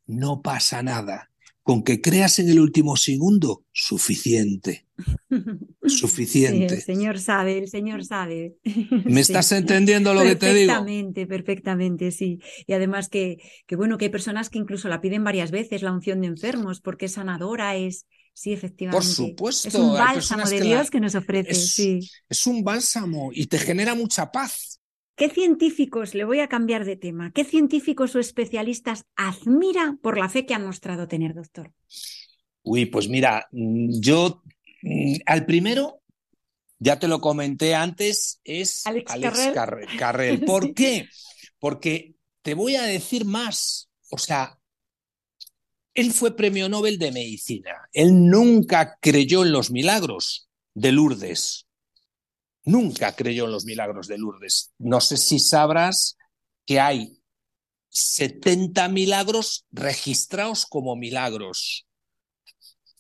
[0.07, 1.31] No pasa nada.
[1.63, 4.87] Con que creas en el último segundo, suficiente.
[5.89, 6.69] Suficiente.
[6.69, 8.57] Sí, el Señor sabe, el Señor sabe.
[9.05, 10.73] ¿Me estás entendiendo lo que te digo?
[10.73, 12.41] Perfectamente, perfectamente, sí.
[12.67, 15.93] Y además que, que, bueno, que hay personas que incluso la piden varias veces, la
[15.93, 18.07] unción de enfermos, porque es sanadora, es,
[18.39, 19.03] Sí, efectivamente.
[19.03, 19.69] Por supuesto.
[19.69, 21.53] Es un bálsamo de Dios que nos ofrece.
[21.53, 22.01] Es, sí.
[22.29, 24.79] es un bálsamo y te genera mucha paz.
[25.17, 30.29] ¿Qué científicos, le voy a cambiar de tema, qué científicos o especialistas admira por la
[30.29, 31.73] fe que han mostrado tener, doctor?
[32.63, 34.43] Uy, pues mira, yo
[35.27, 36.03] al primero,
[36.79, 39.55] ya te lo comenté antes, es Alex, Alex Carrel.
[39.55, 39.99] Carrel.
[39.99, 40.41] Carrel.
[40.47, 41.09] ¿Por qué?
[41.59, 43.89] Porque te voy a decir más.
[44.11, 44.59] O sea,
[45.95, 47.89] él fue premio Nobel de Medicina.
[47.93, 51.67] Él nunca creyó en los milagros de Lourdes.
[52.65, 54.73] Nunca creyó en los milagros de Lourdes.
[54.79, 56.19] No sé si sabrás
[56.67, 57.19] que hay
[57.89, 61.87] 70 milagros registrados como milagros.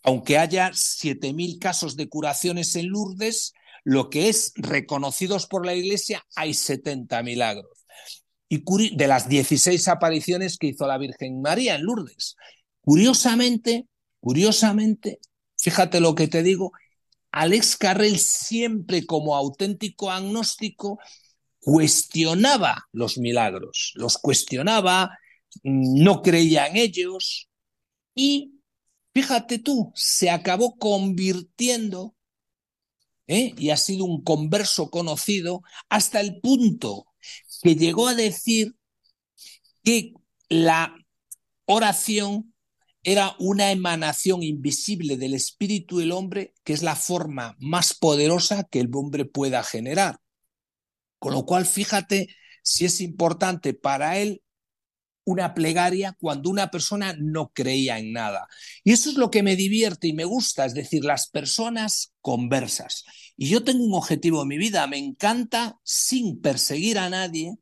[0.06, 3.52] Aunque haya 7.000 casos de curaciones en Lourdes,
[3.82, 7.86] lo que es reconocidos por la Iglesia, hay 70 milagros.
[8.48, 8.62] Y
[8.94, 12.36] de las 16 apariciones que hizo la Virgen María en Lourdes.
[12.82, 13.86] Curiosamente,
[14.20, 15.18] curiosamente,
[15.58, 16.70] fíjate lo que te digo,
[17.32, 21.00] Alex Carrel siempre como auténtico agnóstico
[21.58, 25.18] cuestionaba los milagros, los cuestionaba,
[25.64, 27.48] no creía en ellos
[28.14, 28.55] y
[29.16, 32.14] fíjate tú, se acabó convirtiendo
[33.26, 33.54] ¿eh?
[33.56, 37.06] y ha sido un converso conocido hasta el punto
[37.62, 38.76] que llegó a decir
[39.82, 40.12] que
[40.50, 40.94] la
[41.64, 42.52] oración
[43.04, 48.80] era una emanación invisible del espíritu del hombre, que es la forma más poderosa que
[48.80, 50.20] el hombre pueda generar.
[51.18, 52.28] Con lo cual, fíjate
[52.62, 54.42] si es importante para él
[55.26, 58.48] una plegaria cuando una persona no creía en nada.
[58.82, 63.04] Y eso es lo que me divierte y me gusta, es decir, las personas conversas.
[63.36, 67.58] Y yo tengo un objetivo en mi vida, me encanta, sin perseguir a nadie,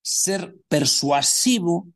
[0.00, 1.88] ser persuasivo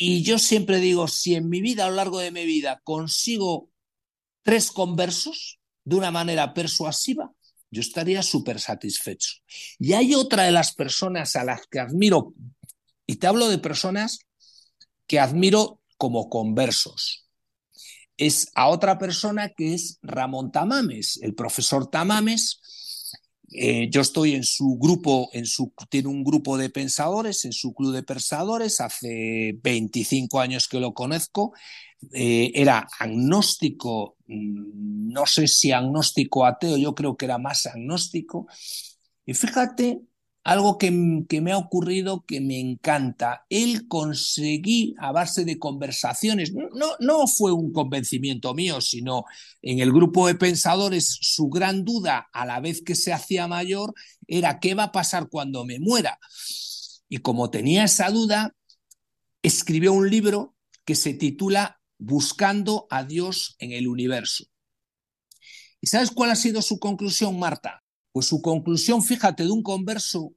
[0.00, 3.68] y yo siempre digo, si en mi vida, a lo largo de mi vida, consigo
[4.44, 7.32] tres conversos de una manera persuasiva,
[7.68, 9.38] yo estaría súper satisfecho.
[9.80, 12.32] Y hay otra de las personas a las que admiro,
[13.08, 14.20] y te hablo de personas
[15.08, 17.26] que admiro como conversos.
[18.16, 22.60] Es a otra persona que es Ramón Tamames, el profesor Tamames,
[23.50, 27.72] eh, yo estoy en su grupo, en su, tiene un grupo de pensadores, en su
[27.72, 31.54] club de pensadores, hace 25 años que lo conozco.
[32.12, 38.46] Eh, era agnóstico, no sé si agnóstico ateo, yo creo que era más agnóstico.
[39.24, 40.02] Y fíjate
[40.48, 43.44] algo que, me ha ocurrido que me encanta.
[43.50, 49.24] Él conseguí a base de conversaciones, no, no fue un convencimiento mío, sino
[49.60, 53.92] en el grupo de pensadores su gran duda a la vez que se hacía mayor
[54.26, 56.18] era qué va a pasar cuando me muera.
[57.10, 58.56] Y como tenía esa duda,
[59.42, 64.46] escribió un libro que se titula Buscando a Dios en el universo.
[65.82, 67.82] ¿Y sabes cuál ha sido su conclusión, Marta?
[68.12, 70.34] Pues su conclusión, fíjate, de un converso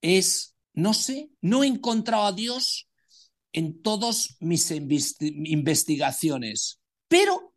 [0.00, 2.88] es, no sé, no he encontrado a Dios
[3.52, 7.54] en todas mis investigaciones, pero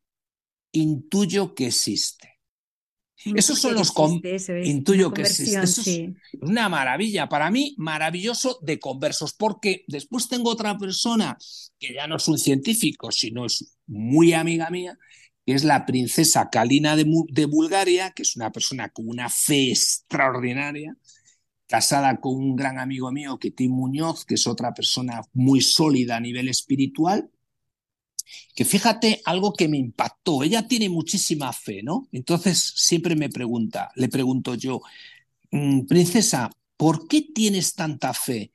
[0.71, 2.39] intuyo que existe.
[3.35, 5.61] Esos son los existe, eso es, intuyo que existe.
[5.61, 6.15] Eso sí.
[6.31, 7.27] es una maravilla.
[7.27, 11.37] Para mí, maravilloso de conversos, porque después tengo otra persona
[11.77, 14.97] que ya no es un científico, sino es muy amiga mía,
[15.49, 19.71] que es la princesa Kalina de, de Bulgaria, que es una persona con una fe
[19.71, 20.95] extraordinaria,
[21.65, 26.17] casada con un gran amigo mío, que Tim Muñoz, que es otra persona muy sólida
[26.17, 27.31] a nivel espiritual,
[28.53, 32.07] que fíjate algo que me impactó, ella tiene muchísima fe, ¿no?
[32.11, 34.81] Entonces siempre me pregunta, le pregunto yo,
[35.49, 38.53] mm, princesa, ¿por qué tienes tanta fe?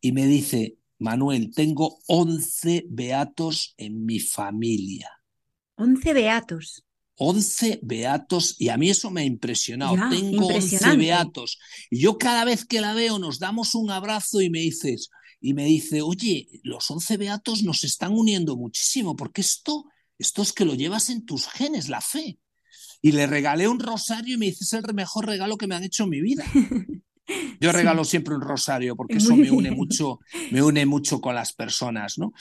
[0.00, 5.15] Y me dice, Manuel, tengo 11 beatos en mi familia.
[5.76, 6.84] 11 beatos.
[7.18, 9.96] 11 beatos y a mí eso me ha impresionado.
[9.96, 11.58] Ya, Tengo 11 beatos.
[11.90, 15.10] Y yo cada vez que la veo nos damos un abrazo y me dices,
[15.40, 19.86] y me dice, oye, los 11 beatos nos están uniendo muchísimo, porque esto,
[20.18, 22.38] esto es que lo llevas en tus genes, la fe.
[23.00, 25.84] Y le regalé un rosario y me dice, es el mejor regalo que me han
[25.84, 26.44] hecho en mi vida.
[27.60, 27.76] Yo Sí.
[27.76, 30.20] regalo siempre un rosario porque eso me une mucho,
[30.52, 32.32] me une mucho con las personas, ¿no?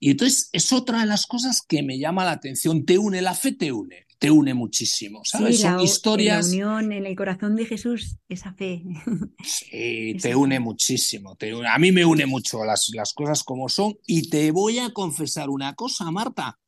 [0.00, 2.84] Y entonces es otra de las cosas que me llama la atención.
[2.84, 5.56] Te une, la fe te une, te une muchísimo, ¿sabes?
[5.56, 6.46] Sí, Son la, historias.
[6.48, 8.82] la unión en el corazón de Jesús, esa fe.
[9.42, 9.66] Sí,
[10.16, 11.36] Esa te une muchísimo.
[11.36, 13.94] Te une- a mí me une mucho las, las cosas como son.
[14.06, 16.58] Y te voy a confesar una cosa, Marta.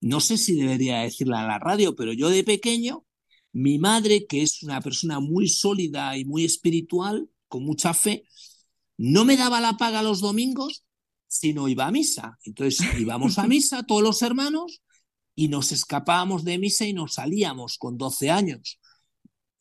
[0.00, 3.04] No sé si debería decirla en la radio, pero yo de pequeño,
[3.56, 8.24] mi madre, que es una persona muy sólida y muy espiritual, con mucha fe,
[8.98, 10.84] no me daba la paga los domingos,
[11.26, 12.38] sino iba a misa.
[12.44, 14.82] Entonces íbamos a misa todos los hermanos
[15.34, 18.78] y nos escapábamos de misa y nos salíamos con 12 años.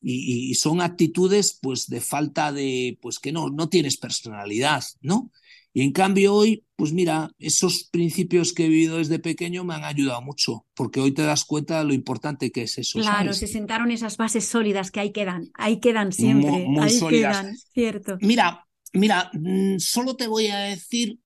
[0.02, 5.32] Y, y son actitudes pues de falta de, pues que no, no tienes personalidad, ¿no?
[5.76, 9.84] Y en cambio hoy, pues mira, esos principios que he vivido desde pequeño me han
[9.84, 13.36] ayudado mucho, porque hoy te das cuenta de lo importante que es eso, Claro, ¿sabes?
[13.36, 17.42] se sentaron esas bases sólidas que ahí quedan, ahí quedan siempre, Mu- muy ahí sólidas.
[17.42, 18.20] quedan, cierto.
[18.20, 21.20] Mira, mira, mm, solo te voy a decir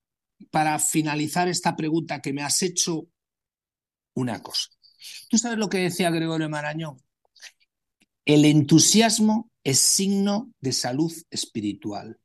[0.50, 3.08] para finalizar esta pregunta que me has hecho
[4.14, 4.68] una cosa.
[5.28, 6.98] ¿Tú sabes lo que decía Gregorio Marañón?
[8.24, 12.19] El entusiasmo es signo de salud espiritual.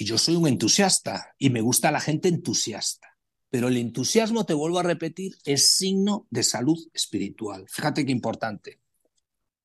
[0.00, 3.18] Y yo soy un entusiasta y me gusta la gente entusiasta.
[3.50, 7.66] Pero el entusiasmo, te vuelvo a repetir, es signo de salud espiritual.
[7.68, 8.80] Fíjate qué importante.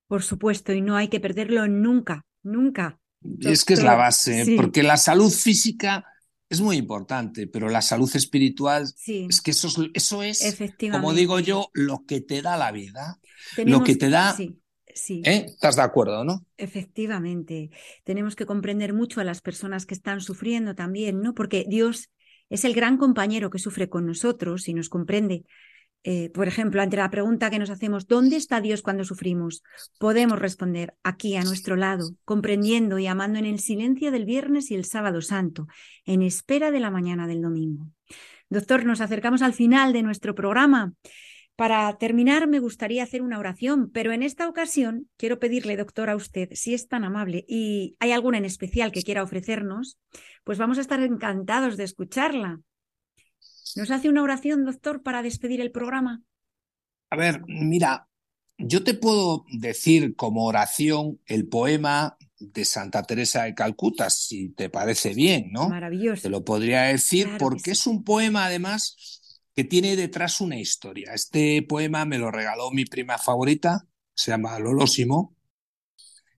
[0.10, 3.00] Por supuesto, y no hay que perderlo nunca, nunca.
[3.40, 4.56] Es que es la base, sí.
[4.58, 6.06] porque la salud física
[6.50, 10.56] es muy importante, pero la salud espiritual Sí, es que eso es, eso es
[10.92, 13.22] como digo yo, lo que te da la vida.
[13.56, 14.60] Tenemos, que te da- Sí,
[14.96, 15.22] sí.
[15.26, 15.46] ¿Eh?
[15.48, 16.44] ¿Estás de acuerdo, no?
[16.58, 17.70] Efectivamente,
[18.04, 21.36] tenemos que comprender mucho a las personas que están sufriendo también, ¿no?
[21.36, 22.10] Porque Dios
[22.50, 25.46] es el gran compañero que sufre con nosotros y nos comprende.
[26.08, 29.64] Eh, por ejemplo, ante la pregunta que nos hacemos, ¿dónde está Dios cuando sufrimos?
[29.98, 34.76] Podemos responder aquí, a nuestro lado, comprendiendo y amando en el silencio del viernes y
[34.76, 35.66] el sábado santo,
[36.06, 37.88] en espera de la mañana del domingo.
[38.50, 40.94] Doctor, nos acercamos al final de nuestro programa.
[41.56, 46.16] Para terminar, me gustaría hacer una oración, pero en esta ocasión quiero pedirle, doctor, a
[46.16, 49.98] usted, si es tan amable y hay alguna en especial que quiera ofrecernos,
[50.44, 52.60] pues vamos a estar encantados de escucharla.
[53.78, 56.22] ¿Nos hace una oración, doctor, para despedir el programa?
[57.10, 58.08] A ver, mira,
[58.58, 64.70] yo te puedo decir como oración el poema de Santa Teresa de Calcuta, si te
[64.70, 65.70] parece bien, ¿no?
[65.70, 66.24] Maravilloso.
[66.24, 67.72] Te lo podría decir Claro porque sí.
[67.72, 69.22] es un poema además
[69.56, 71.14] que tiene detrás una historia.
[71.14, 75.36] Este poema me lo regaló mi prima favorita, se llama Lolósimo,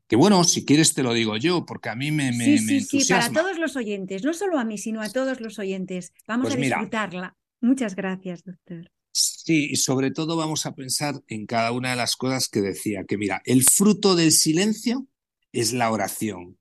[0.08, 2.80] que bueno, si quieres te lo digo yo, porque a mí me, me, sí, me
[2.82, 6.14] sí, sí, para todos los oyentes, no solo a mí, sino a todos los oyentes.
[6.28, 6.78] Vamos Pues a mira.
[6.78, 7.36] disfrutarla.
[7.60, 8.90] Muchas gracias, doctor.
[9.12, 13.04] Sí, y sobre todo vamos a pensar en cada una de las cosas que decía,
[13.06, 15.08] que mira, el fruto del silencio
[15.52, 16.58] es la oración.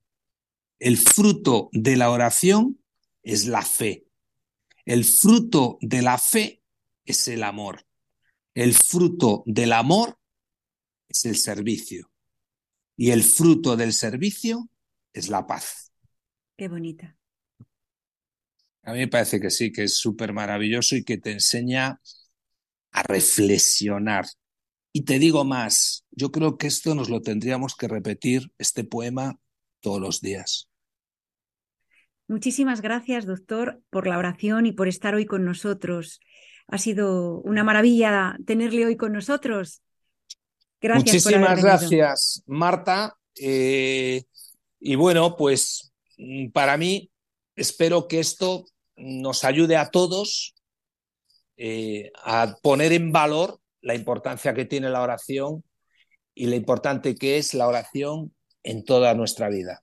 [0.79, 2.81] El fruto de la oración
[3.23, 4.06] es la fe.
[4.87, 6.63] El fruto de la fe
[7.05, 7.85] es el amor.
[8.55, 10.17] El fruto del amor
[11.09, 12.11] es el servicio.
[12.97, 14.71] Y el fruto del servicio
[15.13, 15.93] es la paz.
[16.57, 17.19] Qué bonita.
[18.85, 22.01] A mí me parece que sí, que es súper maravilloso y que te enseña
[22.93, 24.27] a reflexionar.
[24.93, 29.41] Y te digo más, yo creo que esto nos lo tendríamos que repetir, este poema,
[29.81, 30.69] todos los días.
[32.29, 36.21] Muchísimas gracias, doctor, por la oración y por estar hoy con nosotros.
[36.67, 39.83] Ha sido una maravilla tenerle hoy con nosotros.
[40.81, 43.17] Gracias Muchísimas gracias, Marta.
[43.37, 44.25] Eh,
[44.81, 47.11] y bueno, pues mm, para mí,
[47.55, 48.65] espero que esto
[48.97, 50.55] nos ayude a todos
[51.57, 55.63] eh, a poner en valor la importancia que tiene la oración
[56.35, 59.83] y lo importante que es la oración en toda nuestra vida.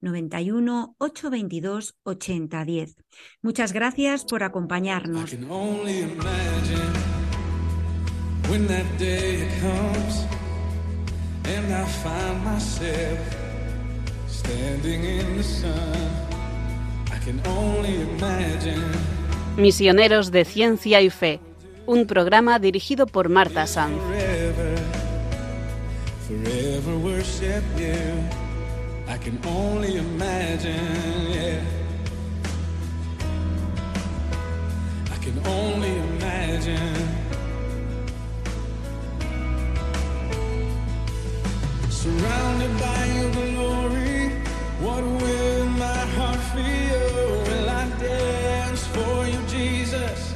[0.00, 2.96] 91 822 8010.
[3.42, 5.30] Muchas gracias por acompañarnos.
[5.30, 6.92] can only imagine
[8.48, 10.26] when that day comes
[11.44, 13.18] and I find myself
[14.28, 16.28] standing in the sun.
[17.10, 18.84] I can only imagine.
[19.56, 21.40] Misioneros de Ciencia y Fe,
[21.86, 23.98] un programa dirigido por Marta Sanz.
[29.18, 31.60] I can only imagine, yeah.
[35.12, 37.08] I can only imagine.
[41.90, 44.30] Surrounded by your glory,
[44.80, 47.42] what will my heart feel?
[47.48, 50.32] Will I dance for you, Jesus?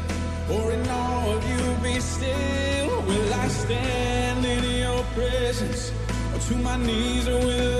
[0.50, 3.02] Or in all of you be still?
[3.06, 5.92] Will I stand in your presence?
[6.34, 7.71] Or to my knees, or will